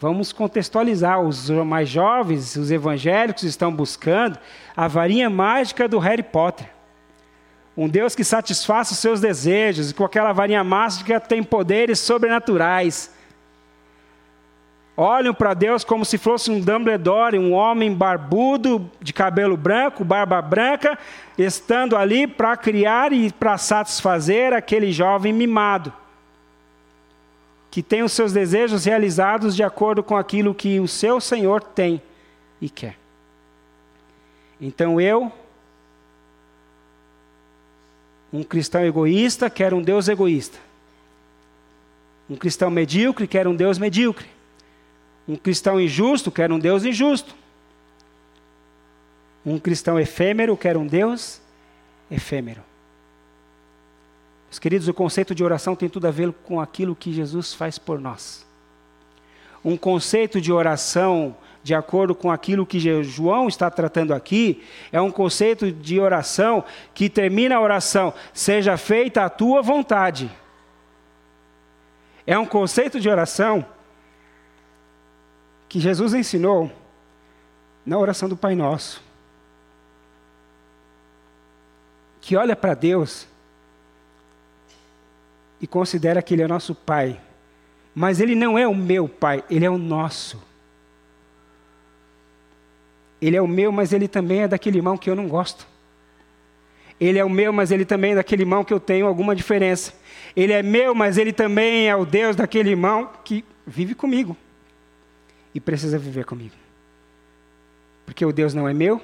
vamos 0.00 0.32
contextualizar. 0.32 1.20
Os 1.20 1.48
mais 1.48 1.88
jovens, 1.88 2.56
os 2.56 2.72
evangélicos, 2.72 3.44
estão 3.44 3.72
buscando 3.72 4.36
a 4.76 4.88
varinha 4.88 5.30
mágica 5.30 5.86
do 5.86 6.00
Harry 6.00 6.24
Potter. 6.24 6.68
Um 7.76 7.88
Deus 7.88 8.16
que 8.16 8.24
satisfaça 8.24 8.92
os 8.92 8.98
seus 8.98 9.20
desejos, 9.20 9.90
e 9.90 9.94
com 9.94 10.04
aquela 10.04 10.32
varinha 10.32 10.64
mágica 10.64 11.20
tem 11.20 11.42
poderes 11.42 12.00
sobrenaturais. 12.00 13.14
Olham 14.96 15.32
para 15.32 15.54
Deus 15.54 15.84
como 15.84 16.04
se 16.04 16.18
fosse 16.18 16.50
um 16.50 16.60
Dumbledore, 16.60 17.38
um 17.38 17.52
homem 17.52 17.94
barbudo, 17.94 18.90
de 19.00 19.12
cabelo 19.12 19.56
branco, 19.56 20.04
barba 20.04 20.40
branca, 20.42 20.98
estando 21.38 21.96
ali 21.96 22.26
para 22.26 22.56
criar 22.56 23.12
e 23.12 23.32
para 23.32 23.56
satisfazer 23.56 24.52
aquele 24.52 24.92
jovem 24.92 25.32
mimado 25.32 25.92
que 27.72 27.82
tem 27.82 28.02
os 28.02 28.12
seus 28.12 28.34
desejos 28.34 28.84
realizados 28.84 29.56
de 29.56 29.62
acordo 29.62 30.02
com 30.02 30.14
aquilo 30.14 30.54
que 30.54 30.78
o 30.78 30.86
seu 30.86 31.18
Senhor 31.18 31.62
tem 31.62 32.02
e 32.60 32.68
quer. 32.68 32.98
Então 34.60 35.00
eu, 35.00 35.32
um 38.30 38.42
cristão 38.42 38.84
egoísta, 38.84 39.48
quero 39.48 39.74
um 39.74 39.82
Deus 39.82 40.06
egoísta. 40.06 40.58
Um 42.28 42.36
cristão 42.36 42.70
medíocre 42.70 43.26
quer 43.26 43.48
um 43.48 43.56
Deus 43.56 43.78
medíocre. 43.78 44.28
Um 45.26 45.36
cristão 45.36 45.80
injusto 45.80 46.30
quer 46.30 46.50
um 46.50 46.58
Deus 46.58 46.84
injusto. 46.84 47.34
Um 49.44 49.58
cristão 49.58 49.98
efêmero 49.98 50.56
quer 50.56 50.76
um 50.76 50.86
Deus 50.86 51.40
efêmero. 52.10 52.62
Meus 54.48 54.58
queridos, 54.58 54.86
o 54.86 54.94
conceito 54.94 55.34
de 55.34 55.42
oração 55.42 55.74
tem 55.74 55.88
tudo 55.88 56.06
a 56.06 56.10
ver 56.10 56.32
com 56.44 56.60
aquilo 56.60 56.94
que 56.94 57.12
Jesus 57.12 57.54
faz 57.54 57.78
por 57.78 57.98
nós. 57.98 58.46
Um 59.64 59.76
conceito 59.76 60.40
de 60.40 60.52
oração, 60.52 61.34
de 61.62 61.74
acordo 61.74 62.14
com 62.14 62.30
aquilo 62.30 62.66
que 62.66 62.78
João 63.02 63.48
está 63.48 63.70
tratando 63.70 64.12
aqui, 64.12 64.62
é 64.90 65.00
um 65.00 65.10
conceito 65.10 65.72
de 65.72 65.98
oração 65.98 66.64
que 66.92 67.08
termina 67.08 67.56
a 67.56 67.60
oração, 67.60 68.12
seja 68.34 68.76
feita 68.76 69.24
a 69.24 69.30
tua 69.30 69.62
vontade. 69.62 70.30
É 72.26 72.38
um 72.38 72.46
conceito 72.46 73.00
de 73.00 73.08
oração 73.08 73.64
que 75.72 75.80
Jesus 75.80 76.12
ensinou 76.12 76.70
na 77.86 77.96
oração 77.96 78.28
do 78.28 78.36
Pai 78.36 78.54
Nosso. 78.54 79.02
Que 82.20 82.36
olha 82.36 82.54
para 82.54 82.74
Deus 82.74 83.26
e 85.58 85.66
considera 85.66 86.20
que 86.20 86.34
Ele 86.34 86.42
é 86.42 86.46
nosso 86.46 86.74
Pai. 86.74 87.18
Mas 87.94 88.20
Ele 88.20 88.34
não 88.34 88.58
é 88.58 88.68
o 88.68 88.74
meu 88.74 89.08
Pai, 89.08 89.42
Ele 89.48 89.64
é 89.64 89.70
o 89.70 89.78
nosso. 89.78 90.42
Ele 93.18 93.38
é 93.38 93.40
o 93.40 93.48
meu, 93.48 93.72
mas 93.72 93.94
Ele 93.94 94.06
também 94.06 94.42
é 94.42 94.48
daquele 94.48 94.76
irmão 94.76 94.98
que 94.98 95.08
eu 95.08 95.16
não 95.16 95.26
gosto. 95.26 95.66
Ele 97.00 97.18
é 97.18 97.24
o 97.24 97.30
meu, 97.30 97.50
mas 97.50 97.70
Ele 97.70 97.86
também 97.86 98.12
é 98.12 98.16
daquele 98.16 98.42
irmão 98.42 98.62
que 98.62 98.74
eu 98.74 98.78
tenho 98.78 99.06
alguma 99.06 99.34
diferença. 99.34 99.94
Ele 100.36 100.52
é 100.52 100.62
meu, 100.62 100.94
mas 100.94 101.16
Ele 101.16 101.32
também 101.32 101.88
é 101.88 101.96
o 101.96 102.04
Deus 102.04 102.36
daquele 102.36 102.68
irmão 102.68 103.08
que 103.24 103.42
vive 103.66 103.94
comigo 103.94 104.36
e 105.54 105.60
precisa 105.60 105.98
viver 105.98 106.24
comigo. 106.24 106.54
Porque 108.04 108.24
o 108.24 108.32
Deus 108.32 108.54
não 108.54 108.68
é 108.68 108.74
meu, 108.74 109.02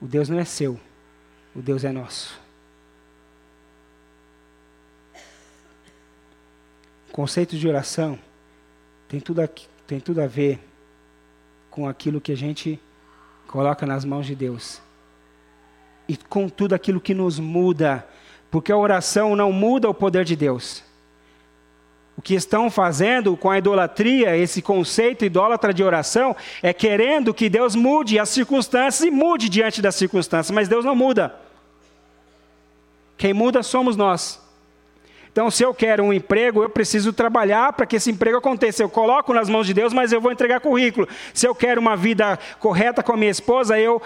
o 0.00 0.06
Deus 0.06 0.28
não 0.28 0.38
é 0.38 0.44
seu, 0.44 0.80
o 1.54 1.60
Deus 1.60 1.84
é 1.84 1.92
nosso. 1.92 2.40
O 7.08 7.12
conceito 7.12 7.56
de 7.56 7.68
oração 7.68 8.18
tem 9.08 9.20
tudo, 9.20 9.40
aqui, 9.40 9.66
tem 9.86 9.98
tudo 9.98 10.20
a 10.22 10.26
ver 10.26 10.60
com 11.70 11.88
aquilo 11.88 12.20
que 12.20 12.32
a 12.32 12.36
gente 12.36 12.80
coloca 13.46 13.84
nas 13.84 14.04
mãos 14.04 14.26
de 14.26 14.34
Deus. 14.34 14.80
E 16.08 16.16
com 16.16 16.48
tudo 16.48 16.74
aquilo 16.74 17.00
que 17.00 17.14
nos 17.14 17.38
muda, 17.38 18.06
porque 18.50 18.72
a 18.72 18.76
oração 18.76 19.34
não 19.34 19.52
muda 19.52 19.88
o 19.88 19.94
poder 19.94 20.24
de 20.24 20.36
Deus. 20.36 20.84
O 22.20 22.22
que 22.22 22.34
estão 22.34 22.70
fazendo 22.70 23.34
com 23.34 23.48
a 23.48 23.56
idolatria, 23.56 24.36
esse 24.36 24.60
conceito 24.60 25.24
idólatra 25.24 25.72
de 25.72 25.82
oração, 25.82 26.36
é 26.62 26.70
querendo 26.70 27.32
que 27.32 27.48
Deus 27.48 27.74
mude 27.74 28.18
as 28.18 28.28
circunstâncias 28.28 29.08
e 29.08 29.10
mude 29.10 29.48
diante 29.48 29.80
das 29.80 29.94
circunstâncias, 29.94 30.50
mas 30.50 30.68
Deus 30.68 30.84
não 30.84 30.94
muda. 30.94 31.34
Quem 33.16 33.32
muda 33.32 33.62
somos 33.62 33.96
nós. 33.96 34.38
Então, 35.32 35.50
se 35.50 35.62
eu 35.62 35.72
quero 35.72 36.04
um 36.04 36.12
emprego, 36.12 36.62
eu 36.62 36.68
preciso 36.68 37.10
trabalhar 37.10 37.72
para 37.72 37.86
que 37.86 37.96
esse 37.96 38.10
emprego 38.10 38.36
aconteça. 38.36 38.82
Eu 38.82 38.90
coloco 38.90 39.32
nas 39.32 39.48
mãos 39.48 39.66
de 39.66 39.72
Deus, 39.72 39.94
mas 39.94 40.12
eu 40.12 40.20
vou 40.20 40.30
entregar 40.30 40.60
currículo. 40.60 41.08
Se 41.32 41.48
eu 41.48 41.54
quero 41.54 41.80
uma 41.80 41.96
vida 41.96 42.38
correta 42.58 43.02
com 43.02 43.14
a 43.14 43.16
minha 43.16 43.30
esposa, 43.30 43.78
eu 43.78 44.02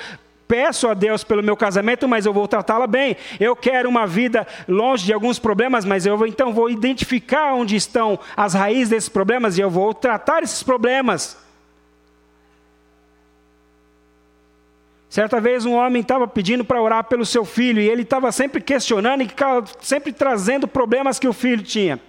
peço 0.47 0.89
a 0.89 0.95
Deus 0.95 1.25
pelo 1.25 1.43
meu 1.43 1.57
casamento, 1.57 2.09
mas 2.09 2.27
eu 2.27 2.33
vou 2.33 2.47
tratá-la 2.47 2.87
bem. 2.87 3.17
Eu 3.41 3.55
quero 3.57 3.89
uma 3.89 4.07
vida 4.07 4.47
longe 4.69 5.05
de 5.05 5.13
alguns 5.13 5.39
problemas, 5.39 5.85
mas 5.85 6.07
eu 6.07 6.27
então 6.27 6.53
vou 6.53 6.71
identificar 6.71 7.55
onde 7.55 7.77
estão 7.77 8.19
as 8.37 8.55
raízes 8.55 8.89
desses 8.89 9.09
problemas 9.09 9.59
e 9.59 9.61
eu 9.61 9.71
vou 9.71 9.93
tratar 9.93 10.43
esses 10.43 10.63
problemas. 10.63 11.43
Certa 15.09 15.41
vez 15.41 15.65
um 15.65 15.75
homem 15.75 16.03
estava 16.03 16.27
pedindo 16.27 16.65
para 16.65 16.83
orar 16.83 17.05
pelo 17.05 17.25
seu 17.25 17.45
filho 17.45 17.81
e 17.81 17.89
ele 17.89 18.03
estava 18.03 18.33
sempre 18.33 18.61
questionando 18.61 19.23
e 19.23 19.31
sempre 19.81 20.13
trazendo 20.13 20.67
problemas 20.67 21.21
que 21.21 21.29
o 21.29 21.33
filho 21.33 21.63
tinha. 21.63 22.01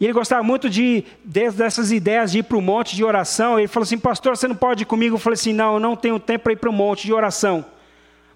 E 0.00 0.04
ele 0.04 0.12
gostava 0.12 0.42
muito 0.42 0.70
de, 0.70 1.04
dessas 1.24 1.90
ideias 1.90 2.30
de 2.30 2.38
ir 2.38 2.42
para 2.44 2.56
o 2.56 2.62
monte 2.62 2.94
de 2.94 3.04
oração. 3.04 3.58
Ele 3.58 3.66
falou 3.66 3.84
assim: 3.84 3.98
Pastor, 3.98 4.36
você 4.36 4.46
não 4.46 4.54
pode 4.54 4.82
ir 4.82 4.86
comigo? 4.86 5.16
Eu 5.16 5.18
falei 5.18 5.34
assim: 5.34 5.52
Não, 5.52 5.74
eu 5.74 5.80
não 5.80 5.96
tenho 5.96 6.18
tempo 6.20 6.44
para 6.44 6.52
ir 6.52 6.56
para 6.56 6.70
o 6.70 6.72
monte 6.72 7.04
de 7.04 7.12
oração. 7.12 7.64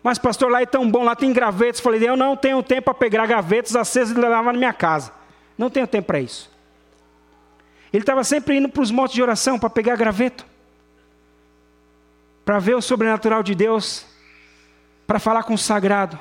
Mas, 0.02 0.18
pastor, 0.18 0.50
lá 0.50 0.60
é 0.60 0.66
tão 0.66 0.90
bom, 0.90 1.04
lá 1.04 1.14
tem 1.14 1.32
gravetos. 1.32 1.80
Eu 1.80 1.84
falei: 1.84 2.08
Eu 2.08 2.16
não 2.16 2.36
tenho 2.36 2.62
tempo 2.62 2.82
para 2.86 2.94
pegar 2.94 3.26
gravetos 3.26 3.76
acesos 3.76 4.16
e 4.16 4.20
levar 4.20 4.42
na 4.42 4.52
minha 4.54 4.72
casa. 4.72 5.12
Não 5.56 5.70
tenho 5.70 5.86
tempo 5.86 6.08
para 6.08 6.20
isso. 6.20 6.50
Ele 7.92 8.02
estava 8.02 8.24
sempre 8.24 8.56
indo 8.56 8.68
para 8.68 8.82
os 8.82 8.90
montes 8.90 9.14
de 9.14 9.22
oração 9.22 9.58
para 9.58 9.70
pegar 9.70 9.96
graveto 9.96 10.46
para 12.44 12.58
ver 12.58 12.74
o 12.74 12.82
sobrenatural 12.82 13.42
de 13.42 13.54
Deus, 13.54 14.04
para 15.06 15.18
falar 15.18 15.44
com 15.44 15.54
o 15.54 15.58
sagrado. 15.58 16.18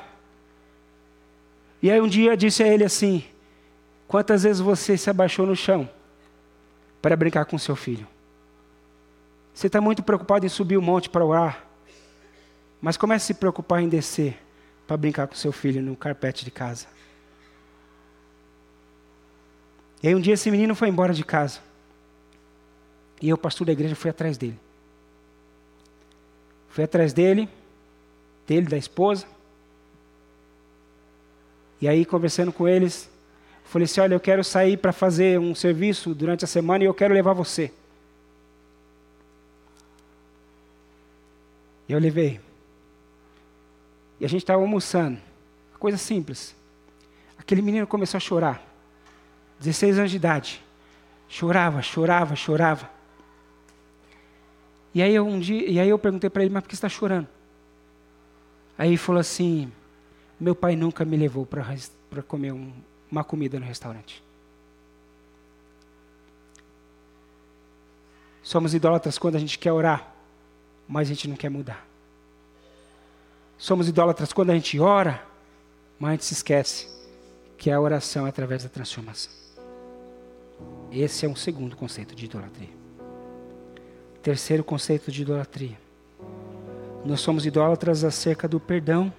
E 1.82 1.90
aí 1.90 2.00
um 2.00 2.08
dia 2.08 2.36
disse 2.36 2.62
a 2.62 2.68
ele 2.68 2.84
assim: 2.84 3.24
Quantas 4.12 4.42
vezes 4.42 4.60
você 4.60 4.98
se 4.98 5.08
abaixou 5.08 5.46
no 5.46 5.56
chão 5.56 5.88
para 7.00 7.16
brincar 7.16 7.46
com 7.46 7.56
seu 7.56 7.74
filho? 7.74 8.06
Você 9.54 9.68
está 9.68 9.80
muito 9.80 10.02
preocupado 10.02 10.44
em 10.44 10.50
subir 10.50 10.76
o 10.76 10.82
monte 10.82 11.08
para 11.08 11.24
orar, 11.24 11.64
mas 12.78 12.98
comece 12.98 13.24
a 13.24 13.26
se 13.28 13.40
preocupar 13.40 13.80
em 13.80 13.88
descer 13.88 14.38
para 14.86 14.98
brincar 14.98 15.26
com 15.26 15.34
seu 15.34 15.50
filho 15.50 15.80
no 15.80 15.96
carpete 15.96 16.44
de 16.44 16.50
casa. 16.50 16.88
E 20.02 20.08
aí 20.08 20.14
um 20.14 20.20
dia 20.20 20.34
esse 20.34 20.50
menino 20.50 20.74
foi 20.74 20.88
embora 20.90 21.14
de 21.14 21.24
casa. 21.24 21.60
E 23.22 23.30
eu, 23.30 23.38
pastor 23.38 23.66
da 23.66 23.72
igreja, 23.72 23.96
fui 23.96 24.10
atrás 24.10 24.36
dele. 24.36 24.60
Fui 26.68 26.84
atrás 26.84 27.14
dele, 27.14 27.48
dele, 28.46 28.66
da 28.66 28.76
esposa. 28.76 29.26
E 31.80 31.88
aí, 31.88 32.04
conversando 32.04 32.52
com 32.52 32.68
eles, 32.68 33.10
falei 33.72 33.86
assim: 33.86 34.00
Olha, 34.00 34.14
eu 34.14 34.20
quero 34.20 34.44
sair 34.44 34.76
para 34.76 34.92
fazer 34.92 35.40
um 35.40 35.54
serviço 35.54 36.14
durante 36.14 36.44
a 36.44 36.48
semana 36.48 36.84
e 36.84 36.86
eu 36.86 36.94
quero 36.94 37.14
levar 37.14 37.32
você. 37.32 37.72
E 41.88 41.92
eu 41.92 41.98
levei. 41.98 42.38
E 44.20 44.24
a 44.24 44.28
gente 44.28 44.42
estava 44.42 44.60
almoçando. 44.60 45.18
Coisa 45.78 45.96
simples. 45.96 46.54
Aquele 47.38 47.62
menino 47.62 47.86
começou 47.86 48.18
a 48.18 48.20
chorar. 48.20 48.62
16 49.58 49.98
anos 49.98 50.10
de 50.10 50.16
idade. 50.16 50.62
Chorava, 51.28 51.80
chorava, 51.82 52.36
chorava. 52.36 52.90
E 54.94 55.00
aí 55.02 55.14
eu, 55.14 55.26
um 55.26 55.40
dia, 55.40 55.68
e 55.68 55.80
aí 55.80 55.88
eu 55.88 55.98
perguntei 55.98 56.28
para 56.28 56.42
ele, 56.42 56.52
mas 56.52 56.62
por 56.62 56.68
que 56.68 56.76
você 56.76 56.86
está 56.86 56.88
chorando? 56.88 57.26
Aí 58.76 58.90
ele 58.90 58.98
falou 58.98 59.20
assim, 59.20 59.72
meu 60.38 60.54
pai 60.54 60.76
nunca 60.76 61.04
me 61.04 61.16
levou 61.16 61.46
para 61.46 62.22
comer 62.22 62.52
um, 62.52 62.70
uma 63.12 63.22
comida 63.22 63.60
no 63.60 63.66
restaurante. 63.66 64.20
Somos 68.42 68.74
idólatras 68.74 69.18
quando 69.18 69.36
a 69.36 69.38
gente 69.38 69.56
quer 69.56 69.70
orar 69.70 70.12
mas 70.92 71.08
a 71.08 71.14
gente 71.14 71.26
não 71.26 71.36
quer 71.36 71.48
mudar. 71.48 71.86
Somos 73.56 73.88
idólatras 73.88 74.30
quando 74.30 74.50
a 74.50 74.54
gente 74.54 74.78
ora, 74.78 75.24
mas 75.98 76.08
a 76.08 76.12
gente 76.12 76.24
se 76.26 76.34
esquece 76.34 76.86
que 77.56 77.70
a 77.70 77.80
oração 77.80 78.26
é 78.26 78.28
através 78.28 78.64
da 78.64 78.68
transformação. 78.68 79.32
Esse 80.90 81.24
é 81.24 81.28
um 81.28 81.34
segundo 81.34 81.74
conceito 81.76 82.14
de 82.14 82.26
idolatria. 82.26 82.68
Terceiro 84.22 84.62
conceito 84.62 85.10
de 85.10 85.22
idolatria. 85.22 85.78
Nós 87.04 87.20
somos 87.20 87.46
idólatras 87.46 88.04
acerca 88.04 88.46
do 88.46 88.60
perdão. 88.60 89.10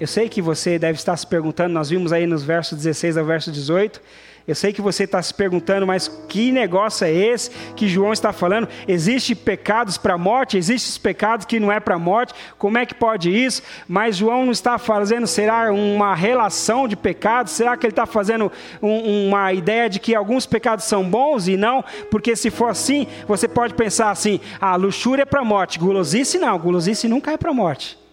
Eu 0.00 0.08
sei 0.08 0.28
que 0.28 0.42
você 0.42 0.76
deve 0.78 0.98
estar 0.98 1.16
se 1.16 1.26
perguntando, 1.26 1.72
nós 1.72 1.88
vimos 1.88 2.12
aí 2.12 2.26
nos 2.26 2.42
versos 2.42 2.76
16 2.78 3.16
ao 3.16 3.24
verso 3.24 3.52
18, 3.52 4.00
eu 4.46 4.54
sei 4.54 4.74
que 4.74 4.82
você 4.82 5.04
está 5.04 5.22
se 5.22 5.32
perguntando, 5.32 5.86
mas 5.86 6.06
que 6.28 6.52
negócio 6.52 7.06
é 7.06 7.10
esse 7.10 7.50
que 7.74 7.88
João 7.88 8.12
está 8.12 8.30
falando? 8.30 8.68
Existem 8.86 9.34
pecados 9.34 9.96
para 9.96 10.14
a 10.14 10.18
morte? 10.18 10.58
Existem 10.58 11.00
pecados 11.00 11.46
que 11.46 11.58
não 11.58 11.72
é 11.72 11.80
para 11.80 11.94
a 11.94 11.98
morte? 11.98 12.34
Como 12.58 12.76
é 12.76 12.84
que 12.84 12.94
pode 12.94 13.30
isso? 13.30 13.62
Mas 13.88 14.16
João 14.16 14.44
não 14.44 14.52
está 14.52 14.76
fazendo, 14.76 15.26
será 15.26 15.72
uma 15.72 16.14
relação 16.14 16.86
de 16.86 16.94
pecados? 16.94 17.52
Será 17.52 17.74
que 17.74 17.86
ele 17.86 17.92
está 17.92 18.04
fazendo 18.04 18.52
um, 18.82 19.28
uma 19.28 19.50
ideia 19.54 19.88
de 19.88 19.98
que 19.98 20.14
alguns 20.14 20.44
pecados 20.44 20.84
são 20.84 21.08
bons 21.08 21.48
e 21.48 21.56
não? 21.56 21.82
Porque 22.10 22.36
se 22.36 22.50
for 22.50 22.68
assim, 22.68 23.06
você 23.26 23.48
pode 23.48 23.72
pensar 23.72 24.10
assim: 24.10 24.40
a 24.60 24.72
ah, 24.72 24.76
luxúria 24.76 25.22
é 25.22 25.26
para 25.26 25.40
a 25.40 25.44
morte, 25.44 25.78
gulosice 25.78 26.36
não, 26.36 26.58
gulosice 26.58 27.08
nunca 27.08 27.32
é 27.32 27.38
para 27.38 27.50
a 27.50 27.54
morte. 27.54 28.03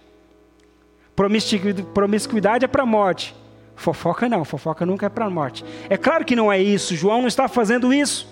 Promiscuidade 1.16 2.66
é 2.66 2.68
para 2.68 2.84
a 2.84 2.86
morte. 2.86 3.36
Fofoca 3.76 4.30
não, 4.30 4.46
fofoca 4.46 4.86
nunca 4.86 5.08
é 5.08 5.10
para 5.10 5.26
a 5.26 5.30
morte. 5.30 5.66
É 5.90 5.98
claro 5.98 6.24
que 6.24 6.36
não 6.36 6.52
é 6.52 6.62
isso, 6.62 6.96
João 6.96 7.22
não 7.22 7.28
está 7.28 7.48
fazendo 7.48 7.94
isso. 7.94 8.28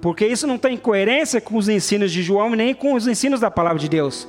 Porque 0.00 0.26
isso 0.26 0.46
não 0.46 0.58
tem 0.58 0.76
coerência 0.76 1.40
com 1.40 1.56
os 1.56 1.68
ensinos 1.68 2.12
de 2.12 2.22
João 2.22 2.50
nem 2.50 2.74
com 2.74 2.94
os 2.94 3.06
ensinos 3.06 3.40
da 3.40 3.50
palavra 3.50 3.78
de 3.78 3.88
Deus. 3.88 4.28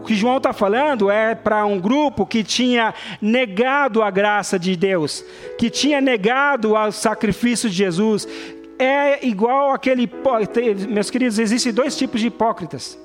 O 0.00 0.04
que 0.04 0.14
João 0.14 0.36
está 0.36 0.52
falando 0.52 1.10
é 1.10 1.34
para 1.34 1.64
um 1.64 1.80
grupo 1.80 2.26
que 2.26 2.44
tinha 2.44 2.92
negado 3.22 4.02
a 4.02 4.10
graça 4.10 4.58
de 4.58 4.76
Deus, 4.76 5.24
que 5.56 5.70
tinha 5.70 5.98
negado 5.98 6.74
o 6.74 6.92
sacrifício 6.92 7.70
de 7.70 7.76
Jesus. 7.76 8.28
É 8.78 9.26
igual 9.26 9.72
aquele. 9.72 10.10
Meus 10.90 11.08
queridos, 11.08 11.38
existem 11.38 11.72
dois 11.72 11.96
tipos 11.96 12.20
de 12.20 12.26
hipócritas. 12.26 12.98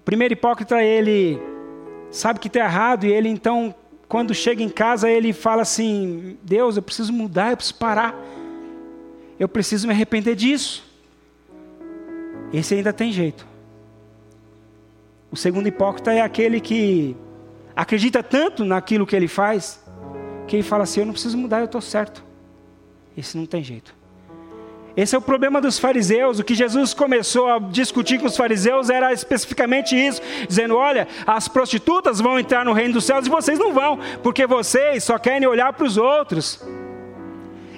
O 0.00 0.04
primeiro 0.04 0.34
hipócrita, 0.34 0.82
ele 0.82 1.40
sabe 2.12 2.38
que 2.38 2.46
está 2.46 2.60
errado 2.60 3.04
e 3.04 3.12
ele 3.12 3.28
então 3.28 3.74
quando 4.12 4.34
chega 4.34 4.62
em 4.62 4.68
casa, 4.68 5.08
ele 5.08 5.32
fala 5.32 5.62
assim: 5.62 6.36
Deus, 6.42 6.76
eu 6.76 6.82
preciso 6.82 7.10
mudar, 7.10 7.52
eu 7.52 7.56
preciso 7.56 7.78
parar, 7.78 8.14
eu 9.40 9.48
preciso 9.48 9.86
me 9.86 9.94
arrepender 9.94 10.36
disso. 10.36 10.84
Esse 12.52 12.74
ainda 12.74 12.92
tem 12.92 13.10
jeito. 13.10 13.46
O 15.30 15.36
segundo 15.36 15.66
hipócrita 15.66 16.12
é 16.12 16.20
aquele 16.20 16.60
que 16.60 17.16
acredita 17.74 18.22
tanto 18.22 18.66
naquilo 18.66 19.06
que 19.06 19.16
ele 19.16 19.28
faz, 19.28 19.82
que 20.46 20.56
ele 20.56 20.62
fala 20.62 20.82
assim: 20.82 21.00
Eu 21.00 21.06
não 21.06 21.14
preciso 21.14 21.38
mudar, 21.38 21.60
eu 21.60 21.64
estou 21.64 21.80
certo. 21.80 22.22
Esse 23.16 23.38
não 23.38 23.46
tem 23.46 23.64
jeito. 23.64 23.94
Esse 24.96 25.14
é 25.14 25.18
o 25.18 25.22
problema 25.22 25.60
dos 25.60 25.78
fariseus. 25.78 26.38
O 26.38 26.44
que 26.44 26.54
Jesus 26.54 26.92
começou 26.92 27.48
a 27.48 27.58
discutir 27.58 28.20
com 28.20 28.26
os 28.26 28.36
fariseus 28.36 28.90
era 28.90 29.12
especificamente 29.12 29.96
isso, 29.96 30.20
dizendo: 30.46 30.76
olha, 30.76 31.08
as 31.26 31.48
prostitutas 31.48 32.20
vão 32.20 32.38
entrar 32.38 32.64
no 32.64 32.72
reino 32.72 32.94
dos 32.94 33.04
céus 33.04 33.26
e 33.26 33.30
vocês 33.30 33.58
não 33.58 33.72
vão, 33.72 33.98
porque 34.22 34.46
vocês 34.46 35.04
só 35.04 35.18
querem 35.18 35.48
olhar 35.48 35.72
para 35.72 35.86
os 35.86 35.96
outros. 35.96 36.62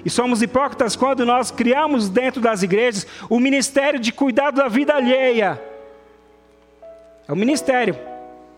E 0.03 0.09
somos 0.09 0.41
hipócritas 0.41 0.95
quando 0.95 1.25
nós 1.25 1.49
criamos 1.49 2.09
dentro 2.09 2.39
das 2.39 2.61
igrejas 2.61 3.07
o 3.29 3.39
ministério 3.39 3.99
de 3.99 4.11
cuidado 4.11 4.57
da 4.57 4.67
vida 4.67 4.93
alheia. 4.93 5.59
É 7.27 7.31
um 7.31 7.35
ministério 7.35 7.97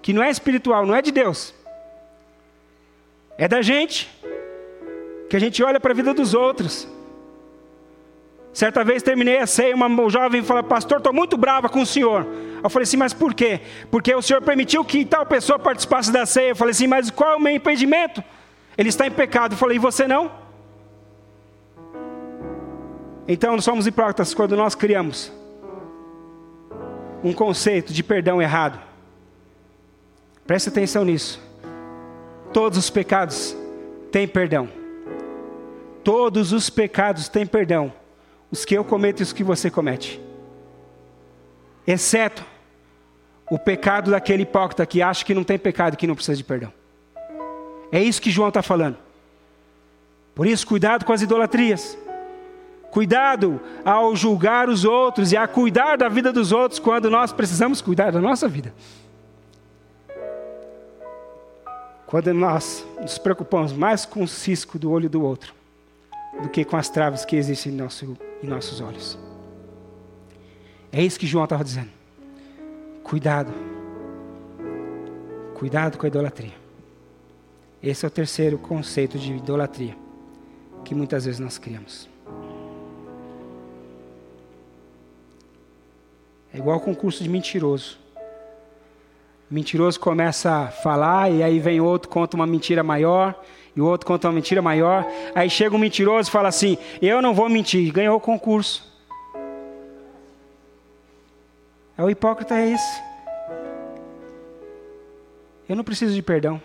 que 0.02 0.12
não 0.12 0.22
é 0.22 0.30
espiritual, 0.30 0.86
não 0.86 0.96
é 0.96 1.02
de 1.02 1.12
Deus. 1.12 1.54
É 3.38 3.48
da 3.48 3.62
gente. 3.62 4.10
Que 5.30 5.38
a 5.38 5.40
gente 5.40 5.62
olha 5.64 5.80
para 5.80 5.92
a 5.92 5.96
vida 5.96 6.14
dos 6.14 6.34
outros. 6.34 6.88
Certa 8.58 8.84
vez 8.84 9.04
terminei 9.04 9.38
a 9.38 9.46
ceia, 9.46 9.76
uma 9.76 10.10
jovem 10.10 10.42
falou, 10.42 10.64
pastor, 10.64 10.98
estou 10.98 11.14
muito 11.14 11.38
brava 11.38 11.70
com 11.70 11.80
o 11.80 11.86
senhor. 11.86 12.26
Eu 12.64 12.68
falei 12.72 12.86
assim, 12.86 12.98
mas 12.98 13.14
por 13.14 13.36
quê? 13.36 13.62
Porque 13.92 14.16
o 14.16 14.20
senhor 14.20 14.42
permitiu 14.42 14.84
que 14.84 15.06
tal 15.06 15.28
pessoa 15.28 15.60
participasse 15.60 16.12
da 16.12 16.26
ceia. 16.26 16.50
Eu 16.50 16.56
falei 16.56 16.72
assim, 16.72 16.88
mas 16.88 17.12
qual 17.12 17.34
é 17.34 17.36
o 17.36 17.40
meu 17.40 17.54
impedimento? 17.54 18.24
Ele 18.76 18.90
está 18.90 19.06
em 19.06 19.12
pecado. 19.12 19.54
Eu 19.54 19.60
falei, 19.60 19.76
e 19.76 19.80
você 19.80 20.08
não? 20.08 20.32
Então, 23.28 23.54
nós 23.54 23.64
somos 23.64 23.86
hipócritas 23.86 24.34
quando 24.34 24.58
nós 24.58 24.74
criamos 24.74 25.32
um 27.24 27.34
conceito 27.34 27.94
de 27.94 28.02
perdão 28.02 28.42
errado. 28.42 28.82
Preste 30.48 30.70
atenção 30.70 31.06
nisso. 31.06 31.40
Todos 32.52 32.80
os 32.80 32.90
pecados 32.90 33.56
têm 34.12 34.28
perdão. 34.28 34.68
Todos 36.04 36.52
os 36.52 36.72
pecados 36.72 37.30
têm 37.30 37.46
perdão 37.46 37.94
os 38.52 38.64
que 38.66 38.76
eu 38.76 38.84
cometo 38.84 39.20
e 39.20 39.24
os 39.24 39.34
que 39.34 39.44
você 39.44 39.70
comete. 39.70 40.22
Exceto 41.86 42.46
o 43.50 43.58
pecado 43.58 44.12
daquele 44.12 44.44
hipócrita 44.44 44.86
que 44.86 45.02
acha 45.02 45.24
que 45.24 45.34
não 45.34 45.44
tem 45.44 45.58
pecado 45.58 45.94
e 45.94 45.98
que 45.98 46.08
não 46.08 46.16
precisa 46.16 46.38
de 46.38 46.44
perdão. 46.44 46.72
É 47.92 48.02
isso 48.02 48.22
que 48.22 48.32
João 48.32 48.50
está 48.50 48.62
falando. 48.62 48.98
Por 50.36 50.46
isso, 50.46 50.68
cuidado 50.68 51.06
com 51.06 51.14
as 51.14 51.22
idolatrias. 51.22 51.98
Cuidado 52.92 53.60
ao 53.84 54.16
julgar 54.16 54.70
os 54.70 54.86
outros 54.86 55.32
e 55.32 55.38
a 55.38 55.48
cuidar 55.48 55.98
da 55.98 56.10
vida 56.10 56.32
dos 56.32 56.52
outros 56.52 56.80
quando 56.80 57.10
nós 57.10 57.32
precisamos 57.32 57.82
cuidar 57.82 58.12
da 58.12 58.20
nossa 58.20 58.48
vida. 58.48 58.74
Quando 62.06 62.34
nós 62.34 62.86
nos 63.02 63.18
preocupamos 63.18 63.74
mais 63.74 64.06
com 64.06 64.24
o 64.24 64.28
cisco 64.28 64.80
do 64.80 64.92
olho 64.92 65.10
do 65.10 65.22
outro 65.22 65.57
do 66.42 66.50
que 66.50 66.64
com 66.64 66.78
as 66.78 66.90
travas 66.90 67.26
que 67.26 67.36
existem 67.36 67.74
em, 67.74 67.76
nosso, 67.76 68.18
em 68.44 68.48
nossos 68.48 68.82
olhos. 68.82 69.18
É 70.92 71.04
isso 71.04 71.20
que 71.20 71.28
João 71.28 71.44
estava 71.44 71.64
dizendo. 71.64 71.90
Cuidado. 73.04 73.54
Cuidado 75.56 75.98
com 75.98 76.06
a 76.06 76.10
idolatria. 76.10 76.54
Esse 77.82 78.06
é 78.06 78.08
o 78.08 78.12
terceiro 78.12 78.58
conceito 78.58 79.18
de 79.18 79.34
idolatria 79.34 79.96
que 80.84 80.96
muitas 80.96 81.26
vezes 81.26 81.40
nós 81.40 81.58
criamos. 81.58 82.08
É 86.54 86.58
igual 86.58 86.80
concurso 86.80 87.22
de 87.22 87.30
mentiroso. 87.30 88.00
Mentiroso 89.50 90.00
começa 90.00 90.52
a 90.52 90.68
falar 90.68 91.32
e 91.32 91.44
aí 91.44 91.60
vem 91.60 91.80
outro, 91.80 92.10
conta 92.10 92.36
uma 92.36 92.48
mentira 92.48 92.84
maior 92.84 93.40
e 93.78 93.82
o 93.82 93.86
outro 93.86 94.08
conta 94.08 94.28
uma 94.28 94.34
mentira 94.34 94.60
maior. 94.60 95.06
Aí 95.36 95.48
chega 95.52 95.76
um 95.76 95.78
mentiroso 95.80 96.30
e 96.30 96.32
fala 96.32 96.50
assim: 96.50 96.80
Eu 97.00 97.22
não 97.22 97.36
vou 97.36 97.48
mentir, 97.48 97.94
ganhou 97.94 98.18
o 98.18 98.20
concurso. 98.20 98.84
É 101.96 102.04
o 102.04 102.10
hipócrita 102.10 102.56
é 102.56 102.72
esse. 102.72 103.02
Eu 105.70 105.76
não 105.76 105.84
preciso 105.84 106.16
de 106.16 106.22
perdão. 106.24 106.60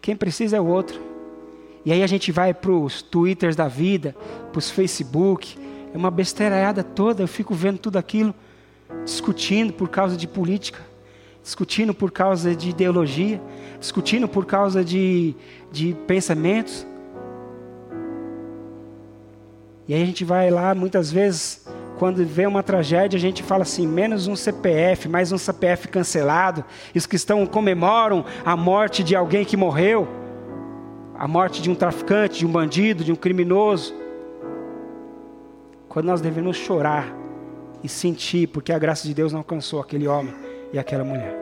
Quem 0.00 0.14
precisa 0.14 0.56
é 0.56 0.60
o 0.60 0.66
outro. 0.66 1.00
E 1.84 1.92
aí 1.92 2.02
a 2.02 2.06
gente 2.06 2.30
vai 2.30 2.54
para 2.54 2.70
os 2.70 3.02
twitters 3.02 3.56
da 3.56 3.66
vida, 3.66 4.14
para 4.52 4.58
os 4.58 4.70
facebook, 4.70 5.58
é 5.92 5.96
uma 5.96 6.10
besteiraiada 6.10 6.84
toda, 6.84 7.22
eu 7.22 7.28
fico 7.28 7.54
vendo 7.54 7.78
tudo 7.78 7.96
aquilo, 7.96 8.34
discutindo 9.04 9.72
por 9.72 9.88
causa 9.88 10.16
de 10.16 10.28
política 10.28 10.89
discutindo 11.50 11.92
por 11.92 12.12
causa 12.12 12.54
de 12.54 12.70
ideologia, 12.70 13.40
discutindo 13.80 14.28
por 14.28 14.46
causa 14.46 14.84
de, 14.84 15.34
de 15.72 15.96
pensamentos. 16.06 16.86
E 19.88 19.92
aí 19.92 20.00
a 20.00 20.06
gente 20.06 20.24
vai 20.24 20.48
lá, 20.48 20.76
muitas 20.76 21.10
vezes, 21.10 21.66
quando 21.98 22.24
vê 22.24 22.46
uma 22.46 22.62
tragédia, 22.62 23.16
a 23.16 23.20
gente 23.20 23.42
fala 23.42 23.64
assim: 23.64 23.84
menos 23.84 24.28
um 24.28 24.36
CPF, 24.36 25.08
mais 25.08 25.32
um 25.32 25.38
CPF 25.38 25.88
cancelado. 25.88 26.64
Os 26.94 27.04
cristãos 27.04 27.48
comemoram 27.48 28.24
a 28.44 28.56
morte 28.56 29.02
de 29.02 29.16
alguém 29.16 29.44
que 29.44 29.56
morreu, 29.56 30.06
a 31.18 31.26
morte 31.26 31.60
de 31.60 31.68
um 31.68 31.74
traficante, 31.74 32.38
de 32.38 32.46
um 32.46 32.52
bandido, 32.52 33.02
de 33.02 33.10
um 33.10 33.16
criminoso. 33.16 33.92
Quando 35.88 36.06
nós 36.06 36.20
devemos 36.20 36.56
chorar 36.56 37.12
e 37.82 37.88
sentir, 37.88 38.46
porque 38.46 38.72
a 38.72 38.78
graça 38.78 39.08
de 39.08 39.12
Deus 39.12 39.32
não 39.32 39.40
alcançou 39.40 39.80
aquele 39.80 40.06
homem 40.06 40.32
e 40.72 40.78
aquela 40.78 41.02
mulher. 41.02 41.39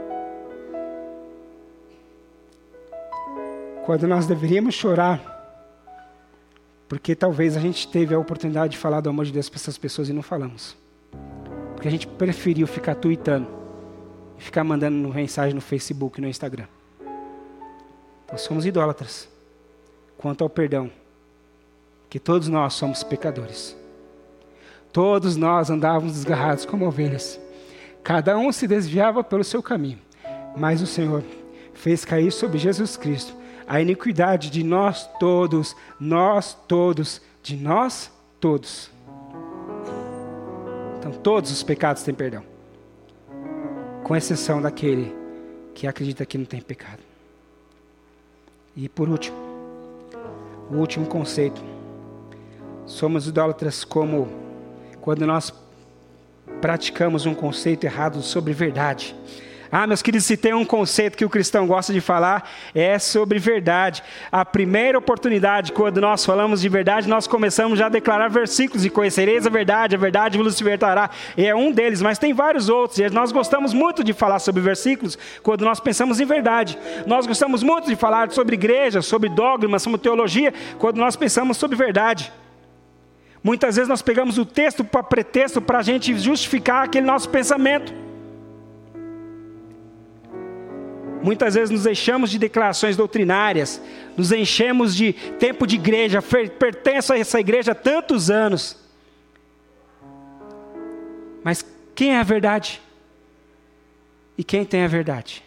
Quando 3.89 4.07
nós 4.07 4.27
deveríamos 4.27 4.75
chorar, 4.75 5.19
porque 6.87 7.17
talvez 7.17 7.57
a 7.57 7.61
gente 7.61 7.89
teve 7.89 8.15
a 8.15 8.19
oportunidade 8.19 8.73
de 8.73 8.79
falar 8.79 9.01
do 9.01 9.09
amor 9.09 9.25
de 9.25 9.33
Deus 9.33 9.49
para 9.49 9.57
essas 9.57 9.79
pessoas 9.79 10.11
e 10.11 10.13
não 10.13 10.21
falamos. 10.21 10.77
Porque 11.75 11.89
a 11.89 11.91
gente 11.91 12.07
preferiu 12.07 12.67
ficar 12.67 12.97
tweetando 12.97 13.49
e 14.39 14.43
ficar 14.43 14.63
mandando 14.63 15.09
mensagem 15.09 15.55
no 15.55 15.63
Facebook 15.63 16.19
e 16.19 16.21
no 16.21 16.29
Instagram. 16.29 16.67
Nós 18.31 18.43
somos 18.43 18.67
idólatras 18.67 19.27
quanto 20.19 20.45
ao 20.45 20.51
perdão, 20.51 20.91
que 22.11 22.21
todos 22.21 22.47
nós 22.47 22.75
somos 22.75 23.03
pecadores. 23.03 23.75
Todos 24.93 25.35
nós 25.35 25.71
andávamos 25.71 26.13
desgarrados 26.13 26.67
como 26.67 26.87
ovelhas. 26.87 27.41
Cada 28.05 28.37
um 28.37 28.53
se 28.53 28.67
desviava 28.69 29.25
pelo 29.25 29.45
seu 29.45 29.63
caminho. 29.63 29.99
Mas 30.55 30.83
o 30.83 30.87
Senhor 30.87 31.25
fez 31.73 32.05
cair 32.05 32.31
sobre 32.31 32.59
Jesus 32.59 32.95
Cristo 32.95 33.38
a 33.69 33.81
iniquidade 33.81 34.51
de 34.51 34.65
nós 34.65 35.09
todos, 35.21 35.77
nós 36.01 36.57
todos, 36.67 37.21
de 37.43 37.55
nós 37.57 38.11
todos. 38.41 38.91
Então, 40.99 41.13
todos 41.13 41.51
os 41.53 41.63
pecados 41.63 42.03
têm 42.03 42.15
perdão, 42.15 42.43
com 44.03 44.17
exceção 44.17 44.63
daquele 44.63 45.15
que 45.75 45.87
acredita 45.87 46.25
que 46.25 46.39
não 46.39 46.47
tem 46.47 46.63
pecado. 46.63 47.03
E 48.75 48.89
por 48.89 49.09
último, 49.09 49.37
o 50.71 50.77
último 50.77 51.07
conceito. 51.07 51.63
Somos 52.87 53.27
idólatras 53.27 53.85
como 53.85 54.29
quando 55.01 55.27
nós 55.27 55.53
praticamos 56.61 57.27
um 57.27 57.35
conceito 57.35 57.85
errado 57.85 58.23
sobre 58.23 58.53
verdade. 58.55 59.15
Ah, 59.71 59.87
meus 59.87 60.01
queridos, 60.01 60.27
se 60.27 60.37
tem 60.37 60.55
um 60.55 60.65
conceito 60.65 61.17
que 61.17 61.25
o 61.25 61.29
cristão 61.29 61.67
gosta 61.67 61.93
de 61.93 62.01
falar, 62.01 62.51
é 62.75 62.99
sobre 62.99 63.39
verdade. 63.39 64.03
A 64.33 64.43
primeira 64.43 64.97
oportunidade, 64.97 65.73
quando 65.73 66.01
nós 66.01 66.25
falamos 66.25 66.63
de 66.63 66.69
verdade, 66.71 67.07
nós 67.07 67.27
começamos 67.27 67.79
já 67.79 67.87
a 67.87 67.91
declarar 67.91 68.29
versículos 68.29 68.87
e 68.87 68.91
conhecereis 68.91 69.47
a 69.47 69.51
verdade, 69.51 69.95
a 69.95 69.99
verdade 69.99 70.39
vos 70.39 70.59
libertará. 70.59 71.11
E 71.37 71.45
é 71.45 71.55
um 71.55 71.71
deles, 71.71 72.01
mas 72.01 72.19
tem 72.19 72.33
vários 72.33 72.71
outros. 72.71 72.99
E 72.99 73.11
nós 73.11 73.31
gostamos 73.31 73.75
muito 73.75 74.03
de 74.03 74.15
falar 74.15 74.39
sobre 74.39 74.63
versículos 74.63 75.19
quando 75.43 75.67
nós 75.67 75.81
pensamos 75.81 76.19
em 76.19 76.25
verdade. 76.25 76.79
Nós 77.07 77.27
gostamos 77.27 77.63
muito 77.63 77.89
de 77.89 77.97
falar 77.97 78.31
sobre 78.31 78.55
igreja, 78.55 79.03
sobre 79.03 79.29
dogmas, 79.29 79.83
sobre 79.83 79.99
teologia, 79.99 80.55
quando 80.79 80.97
nós 80.97 81.15
pensamos 81.15 81.59
sobre 81.59 81.77
verdade. 81.77 82.33
Muitas 83.45 83.77
vezes 83.77 83.89
nós 83.89 84.01
pegamos 84.01 84.39
o 84.39 84.47
texto 84.47 84.83
para 84.83 85.03
pretexto 85.03 85.61
para 85.61 85.79
a 85.79 85.83
gente 85.83 86.19
justificar 86.19 86.85
aquele 86.85 87.07
nosso 87.07 87.29
pensamento. 87.29 88.08
Muitas 91.23 91.55
vezes 91.55 91.71
nos 91.71 91.87
enchemos 91.87 92.31
de 92.31 92.39
declarações 92.39 92.97
doutrinárias, 92.97 93.81
nos 94.17 94.31
enchemos 94.31 94.95
de 94.95 95.13
tempo 95.13 95.67
de 95.67 95.77
igreja, 95.77 96.23
pertenço 96.23 97.13
a 97.13 97.19
essa 97.19 97.41
igreja 97.41 97.73
há 97.73 97.75
tantos 97.75 98.31
anos. 98.31 98.77
Mas 101.43 101.65
quem 101.95 102.15
é 102.15 102.21
a 102.21 102.23
verdade? 102.23 102.81
E 104.37 104.45
quem 104.45 104.65
tem 104.65 104.85
a 104.85 104.89
verdade? 104.89 105.43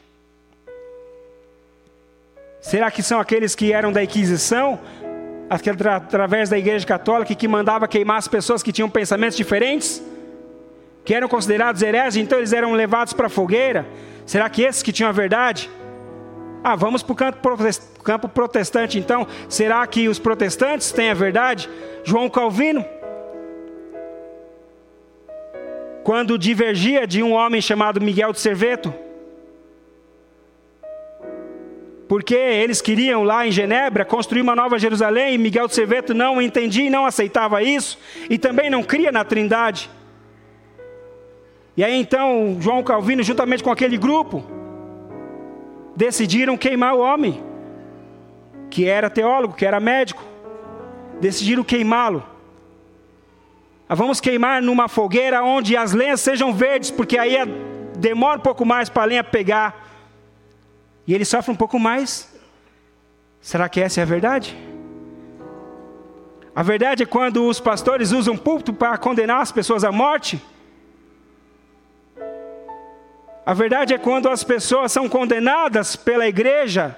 Será 2.59 2.91
que 2.91 3.01
são 3.01 3.19
aqueles 3.19 3.55
que 3.55 3.71
eram 3.71 3.91
da 3.91 4.03
Inquisição, 4.03 4.79
através 5.49 6.49
da 6.49 6.57
Igreja 6.57 6.85
Católica, 6.85 7.33
que 7.33 7.47
mandava 7.47 7.87
queimar 7.87 8.17
as 8.17 8.27
pessoas 8.27 8.61
que 8.61 8.71
tinham 8.71 8.89
pensamentos 8.89 9.37
diferentes? 9.37 10.03
Que 11.03 11.13
eram 11.13 11.27
considerados 11.27 11.81
hereges, 11.81 12.17
então 12.17 12.37
eles 12.37 12.53
eram 12.53 12.73
levados 12.73 13.13
para 13.13 13.27
a 13.27 13.29
fogueira? 13.29 13.87
Será 14.25 14.49
que 14.49 14.61
esses 14.61 14.83
que 14.83 14.91
tinham 14.91 15.09
a 15.09 15.13
verdade? 15.13 15.69
Ah, 16.63 16.75
vamos 16.75 17.01
para 17.01 17.13
o 17.13 18.03
campo 18.03 18.29
protestante 18.29 18.99
então. 18.99 19.27
Será 19.49 19.85
que 19.87 20.07
os 20.07 20.19
protestantes 20.19 20.91
têm 20.91 21.09
a 21.09 21.13
verdade? 21.13 21.69
João 22.03 22.29
Calvino, 22.29 22.85
quando 26.03 26.37
divergia 26.37 27.05
de 27.07 27.21
um 27.23 27.31
homem 27.33 27.61
chamado 27.61 28.01
Miguel 28.01 28.31
de 28.31 28.39
Serveto, 28.39 28.93
porque 32.07 32.35
eles 32.35 32.81
queriam 32.81 33.23
lá 33.23 33.47
em 33.47 33.51
Genebra 33.51 34.03
construir 34.03 34.41
uma 34.41 34.55
nova 34.55 34.77
Jerusalém 34.77 35.33
e 35.33 35.37
Miguel 35.37 35.67
de 35.67 35.73
Serveto 35.73 36.13
não 36.13 36.41
entendia 36.41 36.85
e 36.85 36.89
não 36.89 37.05
aceitava 37.05 37.63
isso, 37.63 37.97
e 38.29 38.37
também 38.37 38.69
não 38.69 38.83
cria 38.83 39.11
na 39.11 39.23
Trindade. 39.23 39.89
E 41.75 41.83
aí 41.83 41.95
então 41.95 42.57
João 42.59 42.83
Calvino, 42.83 43.23
juntamente 43.23 43.63
com 43.63 43.71
aquele 43.71 43.97
grupo, 43.97 44.43
decidiram 45.95 46.57
queimar 46.57 46.95
o 46.95 46.99
homem, 46.99 47.41
que 48.69 48.87
era 48.87 49.09
teólogo, 49.09 49.53
que 49.53 49.65
era 49.65 49.79
médico. 49.79 50.23
Decidiram 51.19 51.63
queimá-lo. 51.63 52.23
Ah, 53.87 53.95
vamos 53.95 54.21
queimar 54.21 54.61
numa 54.61 54.87
fogueira 54.87 55.43
onde 55.43 55.75
as 55.75 55.91
lenhas 55.91 56.21
sejam 56.21 56.53
verdes, 56.53 56.89
porque 56.89 57.17
aí 57.17 57.35
é, 57.35 57.45
demora 57.97 58.39
um 58.39 58.41
pouco 58.41 58.65
mais 58.65 58.89
para 58.89 59.03
a 59.03 59.05
lenha 59.05 59.23
pegar. 59.23 59.85
E 61.05 61.13
ele 61.13 61.25
sofre 61.25 61.51
um 61.51 61.55
pouco 61.55 61.77
mais. 61.77 62.33
Será 63.41 63.67
que 63.67 63.81
essa 63.81 63.99
é 63.99 64.03
a 64.03 64.05
verdade? 64.05 64.55
A 66.55 66.63
verdade 66.63 67.03
é 67.03 67.05
quando 67.05 67.45
os 67.45 67.59
pastores 67.59 68.11
usam 68.11 68.37
púlpito 68.37 68.73
para 68.73 68.97
condenar 68.97 69.41
as 69.41 69.51
pessoas 69.51 69.83
à 69.83 69.91
morte. 69.91 70.41
A 73.45 73.53
verdade 73.53 73.93
é 73.93 73.97
quando 73.97 74.29
as 74.29 74.43
pessoas 74.43 74.91
são 74.91 75.09
condenadas 75.09 75.95
pela 75.95 76.27
igreja 76.27 76.95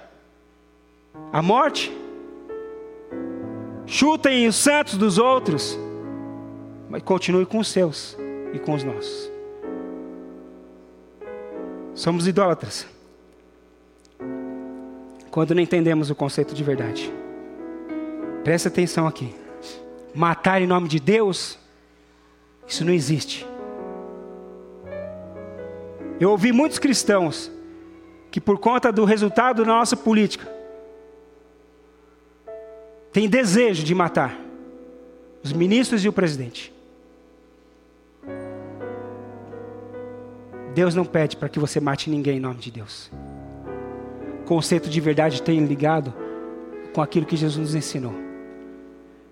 à 1.31 1.41
morte. 1.41 1.91
Chutem 3.85 4.47
os 4.47 4.55
santos 4.55 4.97
dos 4.97 5.17
outros, 5.17 5.77
mas 6.89 7.01
continue 7.01 7.45
com 7.45 7.59
os 7.59 7.67
seus 7.67 8.17
e 8.53 8.59
com 8.59 8.73
os 8.73 8.83
nossos. 8.83 9.31
Somos 11.93 12.27
idólatras 12.27 12.87
quando 15.29 15.55
não 15.55 15.61
entendemos 15.61 16.09
o 16.09 16.15
conceito 16.15 16.53
de 16.53 16.63
verdade. 16.63 17.11
Presta 18.43 18.67
atenção 18.67 19.07
aqui. 19.07 19.33
Matar 20.13 20.61
em 20.61 20.67
nome 20.67 20.87
de 20.87 20.99
Deus, 20.99 21.57
isso 22.67 22.85
não 22.85 22.93
existe. 22.93 23.47
Eu 26.19 26.29
ouvi 26.29 26.51
muitos 26.51 26.79
cristãos 26.79 27.51
que, 28.31 28.39
por 28.39 28.57
conta 28.57 28.91
do 28.91 29.05
resultado 29.05 29.63
da 29.63 29.71
nossa 29.71 29.95
política, 29.95 30.47
têm 33.11 33.27
desejo 33.27 33.83
de 33.83 33.93
matar 33.93 34.39
os 35.43 35.51
ministros 35.51 36.03
e 36.03 36.09
o 36.09 36.13
presidente. 36.13 36.73
Deus 40.73 40.95
não 40.95 41.05
pede 41.05 41.37
para 41.37 41.49
que 41.49 41.59
você 41.59 41.79
mate 41.79 42.09
ninguém 42.09 42.37
em 42.37 42.39
nome 42.39 42.59
de 42.59 42.71
Deus. 42.71 43.11
O 44.41 44.45
conceito 44.45 44.89
de 44.89 44.99
verdade 44.99 45.41
tem 45.41 45.63
ligado 45.65 46.13
com 46.93 47.01
aquilo 47.01 47.25
que 47.25 47.35
Jesus 47.35 47.57
nos 47.57 47.75
ensinou. 47.75 48.13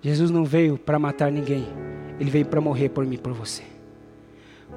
Jesus 0.01 0.29
não 0.29 0.43
veio 0.43 0.77
para 0.77 0.99
matar 0.99 1.32
ninguém, 1.32 1.67
ele 2.19 2.29
veio 2.29 2.45
para 2.45 2.61
morrer 2.61 2.89
por 2.89 3.05
mim 3.05 3.17
por 3.17 3.34
você 3.34 3.63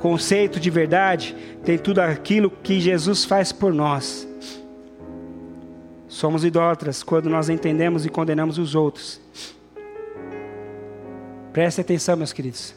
conceito 0.01 0.61
de 0.61 0.71
verdade 0.71 1.35
tem 1.65 1.79
tudo 1.79 2.01
aquilo 2.01 2.51
que 2.51 2.81
Jesus 2.81 3.25
faz 3.25 3.53
por 3.53 3.73
nós. 3.73 4.29
Somos 6.09 6.45
idólatras 6.45 7.03
quando 7.03 7.29
nós 7.29 7.49
entendemos 7.49 8.07
e 8.07 8.09
condenamos 8.09 8.59
os 8.59 8.75
outros. 8.75 9.21
Preste 11.53 11.81
atenção, 11.81 12.17
meus 12.17 12.33
queridos. 12.33 12.75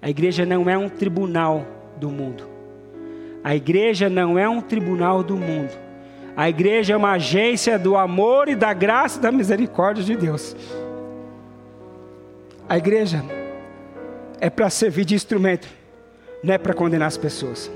A 0.00 0.10
igreja 0.10 0.46
não 0.46 0.68
é 0.68 0.76
um 0.76 0.88
tribunal 0.88 1.66
do 1.96 2.10
mundo. 2.10 2.48
A 3.42 3.56
igreja 3.56 4.08
não 4.08 4.38
é 4.38 4.48
um 4.48 4.60
tribunal 4.60 5.22
do 5.22 5.36
mundo. 5.36 5.72
A 6.36 6.48
igreja 6.48 6.94
é 6.94 6.96
uma 6.96 7.12
agência 7.12 7.78
do 7.78 7.96
amor 7.96 8.48
e 8.48 8.54
da 8.54 8.74
graça 8.74 9.18
e 9.18 9.22
da 9.22 9.32
misericórdia 9.32 10.04
de 10.04 10.14
Deus. 10.14 10.54
A 12.68 12.76
igreja 12.76 13.24
é 14.40 14.50
para 14.50 14.68
servir 14.68 15.04
de 15.04 15.14
instrumento 15.14 15.66
não 16.42 16.54
é 16.54 16.58
para 16.58 16.74
condenar 16.74 17.08
as 17.08 17.16
pessoas. 17.16 17.70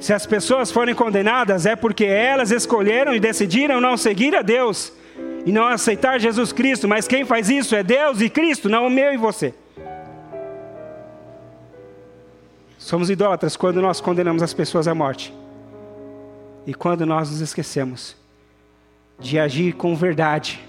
Se 0.00 0.12
as 0.12 0.26
pessoas 0.26 0.70
forem 0.70 0.94
condenadas, 0.94 1.66
é 1.66 1.74
porque 1.74 2.04
elas 2.04 2.50
escolheram 2.50 3.14
e 3.14 3.20
decidiram 3.20 3.80
não 3.80 3.96
seguir 3.96 4.34
a 4.36 4.42
Deus 4.42 4.92
e 5.44 5.50
não 5.50 5.66
aceitar 5.66 6.20
Jesus 6.20 6.52
Cristo, 6.52 6.86
mas 6.86 7.08
quem 7.08 7.24
faz 7.24 7.48
isso 7.48 7.74
é 7.74 7.82
Deus 7.82 8.20
e 8.20 8.28
Cristo, 8.28 8.68
não 8.68 8.86
o 8.86 8.90
meu 8.90 9.12
e 9.12 9.16
você. 9.16 9.54
Somos 12.78 13.10
idólatras 13.10 13.56
quando 13.56 13.82
nós 13.82 14.00
condenamos 14.00 14.42
as 14.42 14.54
pessoas 14.54 14.86
à 14.86 14.94
morte 14.94 15.34
e 16.66 16.72
quando 16.72 17.04
nós 17.04 17.30
nos 17.30 17.40
esquecemos 17.40 18.16
de 19.18 19.38
agir 19.38 19.72
com 19.72 19.96
verdade. 19.96 20.60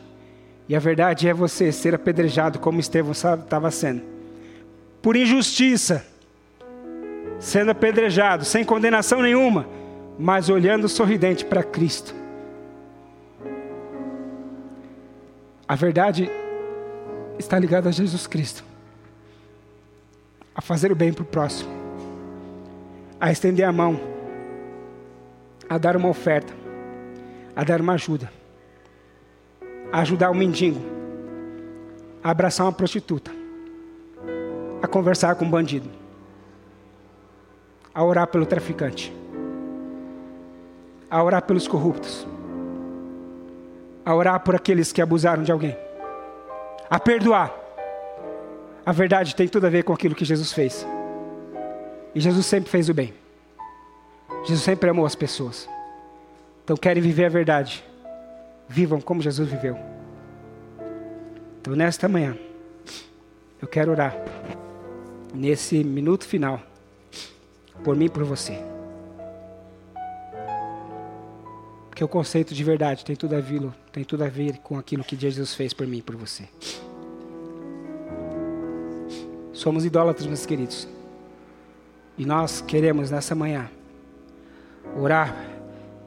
E 0.68 0.76
a 0.76 0.80
verdade 0.80 1.28
é 1.28 1.34
você 1.34 1.72
ser 1.72 1.94
apedrejado 1.94 2.58
como 2.60 2.80
Estevão 2.80 3.12
estava 3.12 3.70
sendo, 3.70 4.02
por 5.02 5.16
injustiça 5.16 6.06
sendo 7.40 7.72
apedrejado, 7.72 8.44
sem 8.44 8.66
condenação 8.66 9.22
nenhuma, 9.22 9.66
mas 10.18 10.50
olhando 10.50 10.90
sorridente 10.90 11.46
para 11.46 11.64
Cristo. 11.64 12.14
A 15.68 15.76
verdade 15.76 16.30
está 17.38 17.58
ligada 17.58 17.90
a 17.90 17.92
Jesus 17.92 18.28
Cristo, 18.28 18.64
a 20.54 20.62
fazer 20.62 20.92
o 20.92 20.96
bem 20.96 21.14
para 21.14 21.24
o 21.24 21.26
próximo, 21.26 21.70
a 23.20 23.32
estender 23.32 23.66
a 23.66 23.72
mão, 23.72 24.00
a 25.70 25.78
dar 25.78 25.96
uma 25.96 26.10
oferta, 26.10 26.54
a 27.56 27.64
dar 27.64 27.80
uma 27.80 27.94
ajuda, 27.94 28.32
a 29.92 30.02
ajudar 30.02 30.32
o 30.32 30.36
mendigo, 30.36 30.82
a 32.22 32.32
abraçar 32.32 32.66
uma 32.66 32.74
prostituta, 32.74 33.32
a 34.82 34.88
conversar 34.88 35.36
com 35.36 35.46
um 35.46 35.50
bandido. 35.50 35.99
A 38.00 38.04
orar 38.06 38.28
pelo 38.28 38.46
traficante, 38.46 39.14
a 41.12 41.22
orar 41.22 41.42
pelos 41.42 41.68
corruptos, 41.68 42.26
a 44.06 44.16
orar 44.16 44.40
por 44.40 44.56
aqueles 44.56 44.94
que 44.94 45.02
abusaram 45.02 45.44
de 45.44 45.52
alguém, 45.52 45.76
a 46.90 46.98
perdoar. 46.98 47.54
A 48.86 48.94
verdade 48.94 49.36
tem 49.36 49.50
tudo 49.50 49.68
a 49.68 49.70
ver 49.70 49.84
com 49.84 49.92
aquilo 49.92 50.16
que 50.16 50.24
Jesus 50.24 50.54
fez. 50.54 50.88
E 52.16 52.22
Jesus 52.22 52.46
sempre 52.46 52.70
fez 52.70 52.88
o 52.88 52.94
bem. 52.94 53.14
Jesus 54.46 54.62
sempre 54.62 54.90
amou 54.90 55.06
as 55.06 55.14
pessoas. 55.14 55.68
Então, 56.64 56.78
querem 56.78 57.04
viver 57.04 57.26
a 57.26 57.30
verdade. 57.30 57.84
Vivam 58.70 59.02
como 59.02 59.22
Jesus 59.22 59.50
viveu. 59.50 59.78
Então, 61.60 61.76
nesta 61.76 62.08
manhã, 62.08 62.38
eu 63.62 63.68
quero 63.68 63.92
orar, 63.92 64.16
nesse 65.34 65.84
minuto 65.84 66.24
final, 66.24 66.62
por 67.84 67.96
mim 67.96 68.06
e 68.06 68.10
por 68.10 68.24
você. 68.24 68.58
Porque 71.90 72.04
o 72.04 72.08
conceito 72.08 72.54
de 72.54 72.64
verdade 72.64 73.04
tem 73.04 73.16
tudo 73.16 73.36
a 73.36 73.42
ver, 73.42 73.62
tem 73.92 74.04
tudo 74.04 74.24
a 74.24 74.30
ver 74.30 74.60
com 74.60 74.78
aquilo 74.78 75.04
que 75.04 75.16
Jesus 75.16 75.54
fez 75.54 75.74
por 75.74 75.86
mim 75.86 75.98
e 75.98 76.02
por 76.02 76.16
você. 76.16 76.48
Somos 79.52 79.84
idólatras, 79.84 80.26
meus 80.26 80.46
queridos. 80.46 80.88
E 82.18 82.26
nós 82.26 82.62
queremos 82.62 83.12
nessa 83.12 83.36
manhã 83.36 83.70
orar 84.98 85.36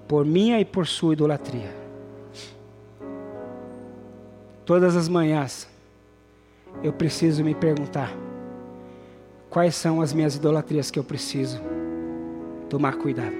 por 0.09 0.25
minha 0.25 0.59
e 0.61 0.65
por 0.65 0.87
sua 0.87 1.13
idolatria. 1.13 1.71
Todas 4.65 4.97
as 4.97 5.09
manhãs 5.09 5.69
eu 6.83 6.93
preciso 6.93 7.45
me 7.45 7.55
perguntar 7.55 8.11
quais 9.53 9.75
são 9.75 10.01
as 10.01 10.15
minhas 10.15 10.35
idolatrias 10.35 10.91
que 10.91 10.99
eu 10.99 11.05
preciso 11.05 11.61
tomar 12.71 12.97
cuidado. 12.97 13.37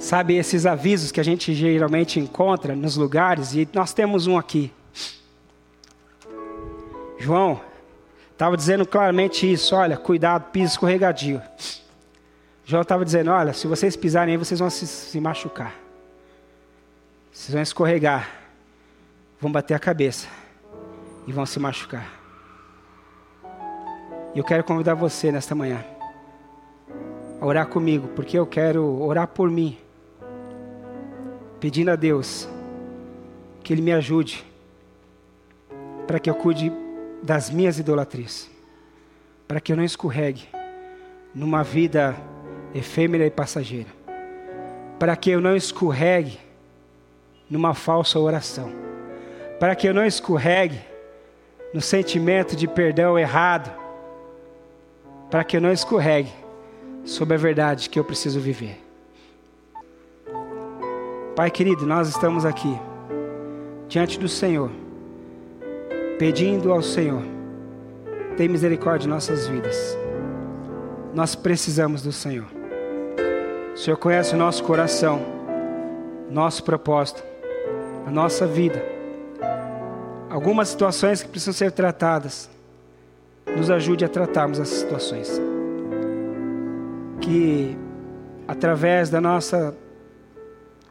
Sabe 0.00 0.34
esses 0.34 0.64
avisos 0.64 1.12
que 1.12 1.20
a 1.20 1.22
gente 1.22 1.52
geralmente 1.52 2.18
encontra 2.18 2.74
nos 2.74 2.96
lugares 2.96 3.54
e 3.54 3.68
nós 3.74 3.92
temos 3.92 4.26
um 4.26 4.38
aqui. 4.38 4.72
João 7.18 7.60
estava 8.32 8.56
dizendo 8.56 8.86
claramente 8.86 9.50
isso, 9.52 9.76
olha, 9.76 9.98
cuidado, 9.98 10.50
piso 10.50 10.72
escorregadio. 10.72 11.40
João 12.64 12.80
estava 12.80 13.04
dizendo, 13.04 13.30
olha, 13.30 13.52
se 13.52 13.66
vocês 13.66 13.94
pisarem 13.94 14.32
aí, 14.32 14.38
vocês 14.38 14.58
vão 14.58 14.70
se, 14.70 14.86
se 14.86 15.20
machucar. 15.20 15.74
Vocês 17.30 17.52
vão 17.52 17.62
escorregar, 17.62 18.28
vão 19.38 19.52
bater 19.52 19.74
a 19.74 19.78
cabeça 19.78 20.26
e 21.26 21.32
vão 21.32 21.44
se 21.44 21.60
machucar. 21.60 22.21
E 24.34 24.38
eu 24.38 24.44
quero 24.44 24.64
convidar 24.64 24.94
você 24.94 25.30
nesta 25.30 25.54
manhã 25.54 25.84
a 27.40 27.44
orar 27.44 27.66
comigo, 27.66 28.08
porque 28.14 28.38
eu 28.38 28.46
quero 28.46 29.02
orar 29.02 29.26
por 29.26 29.50
mim, 29.50 29.76
pedindo 31.60 31.90
a 31.90 31.96
Deus 31.96 32.48
que 33.62 33.72
Ele 33.72 33.82
me 33.82 33.92
ajude 33.92 34.44
para 36.06 36.18
que 36.18 36.30
eu 36.30 36.34
cuide 36.34 36.72
das 37.22 37.50
minhas 37.50 37.78
idolatrias, 37.78 38.50
para 39.46 39.60
que 39.60 39.72
eu 39.72 39.76
não 39.76 39.84
escorregue 39.84 40.48
numa 41.34 41.62
vida 41.62 42.16
efêmera 42.74 43.26
e 43.26 43.30
passageira, 43.30 43.88
para 44.98 45.14
que 45.14 45.30
eu 45.30 45.40
não 45.40 45.54
escorregue 45.54 46.38
numa 47.50 47.74
falsa 47.74 48.18
oração, 48.18 48.72
para 49.60 49.74
que 49.74 49.86
eu 49.86 49.92
não 49.92 50.06
escorregue 50.06 50.80
no 51.74 51.80
sentimento 51.80 52.56
de 52.56 52.66
perdão 52.66 53.18
errado, 53.18 53.81
para 55.32 55.42
que 55.42 55.56
eu 55.56 55.62
não 55.62 55.72
escorregue 55.72 56.30
sobre 57.06 57.34
a 57.34 57.38
verdade 57.38 57.88
que 57.88 57.98
eu 57.98 58.04
preciso 58.04 58.38
viver. 58.38 58.78
Pai 61.34 61.50
querido, 61.50 61.86
nós 61.86 62.10
estamos 62.10 62.44
aqui 62.44 62.78
diante 63.88 64.18
do 64.18 64.28
Senhor, 64.28 64.70
pedindo 66.18 66.70
ao 66.70 66.82
Senhor, 66.82 67.22
tem 68.36 68.46
misericórdia 68.46 69.00
de 69.00 69.08
nossas 69.08 69.46
vidas. 69.46 69.96
Nós 71.14 71.34
precisamos 71.34 72.02
do 72.02 72.12
Senhor. 72.12 72.48
O 73.72 73.78
Senhor 73.78 73.96
conhece 73.96 74.34
o 74.34 74.38
nosso 74.38 74.62
coração, 74.62 75.22
nosso 76.30 76.62
propósito 76.62 77.24
a 78.06 78.10
nossa 78.10 78.46
vida. 78.46 78.84
Algumas 80.28 80.68
situações 80.68 81.22
que 81.22 81.28
precisam 81.30 81.54
ser 81.54 81.72
tratadas. 81.72 82.50
Nos 83.56 83.70
ajude 83.70 84.04
a 84.04 84.08
tratarmos 84.08 84.58
essas 84.58 84.78
situações. 84.78 85.40
Que 87.20 87.76
através 88.46 89.10
da 89.10 89.20
nossa 89.20 89.74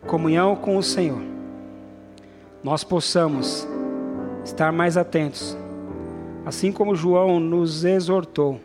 comunhão 0.07 0.55
com 0.55 0.77
o 0.77 0.83
Senhor, 0.83 1.21
nós 2.63 2.83
possamos 2.83 3.67
estar 4.43 4.71
mais 4.71 4.97
atentos. 4.97 5.57
Assim 6.45 6.71
como 6.71 6.95
João 6.95 7.39
nos 7.39 7.83
exortou, 7.83 8.59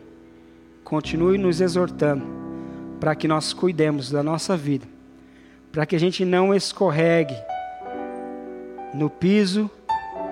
continue 0.83 1.37
nos 1.37 1.61
exortando 1.61 2.23
para 2.99 3.15
que 3.15 3.27
nós 3.27 3.53
cuidemos 3.53 4.09
da 4.09 4.23
nossa 4.23 4.57
vida, 4.57 4.87
para 5.71 5.85
que 5.85 5.95
a 5.95 5.99
gente 5.99 6.25
não 6.25 6.53
escorregue 6.53 7.35
no 8.93 9.09
piso 9.09 9.69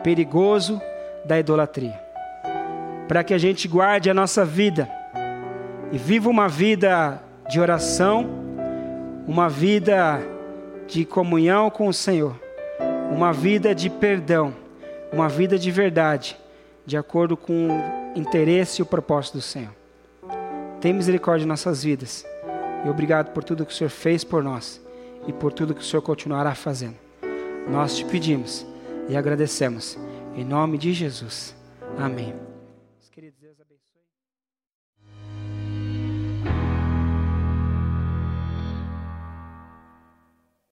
perigoso 0.04 0.82
da 1.26 1.40
idolatria. 1.40 2.05
Para 3.08 3.24
que 3.24 3.34
a 3.34 3.38
gente 3.38 3.68
guarde 3.68 4.10
a 4.10 4.14
nossa 4.14 4.44
vida 4.44 4.90
e 5.92 5.98
viva 5.98 6.30
uma 6.30 6.48
vida 6.48 7.22
de 7.50 7.60
oração, 7.60 8.28
uma 9.28 9.50
vida 9.50 10.22
de 10.88 11.06
comunhão 11.06 11.70
com 11.70 11.88
o 11.88 11.94
Senhor, 11.94 12.40
uma 13.12 13.32
vida 13.32 13.74
de 13.74 13.90
perdão, 13.90 14.54
uma 15.12 15.30
vida 15.30 15.58
de 15.58 15.72
verdade, 15.72 16.38
de 16.86 16.98
acordo 16.98 17.36
com 17.38 17.68
o 17.70 18.20
interesse 18.20 18.82
e 18.82 18.84
o 18.84 18.86
propósito 18.86 19.38
do 19.38 19.42
Senhor. 19.42 19.74
Tem 20.82 20.94
misericórdia 20.94 21.46
em 21.46 21.48
nossas 21.48 21.84
vidas 21.84 22.26
e 22.86 22.90
obrigado 22.90 23.32
por 23.32 23.44
tudo 23.44 23.66
que 23.66 23.74
o 23.74 23.76
Senhor 23.76 23.90
fez 23.90 24.24
por 24.24 24.44
nós 24.44 24.82
e 25.28 25.34
por 25.34 25.52
tudo 25.52 25.74
que 25.74 25.82
o 25.82 25.86
Senhor 25.86 26.02
continuará 26.02 26.54
fazendo. 26.54 26.96
Nós 27.68 27.98
te 27.98 28.06
pedimos 28.06 28.66
e 29.10 29.16
agradecemos. 29.16 29.98
Em 30.36 30.44
nome 30.44 30.78
de 30.78 30.94
Jesus. 30.94 31.56
Amém. 31.98 32.55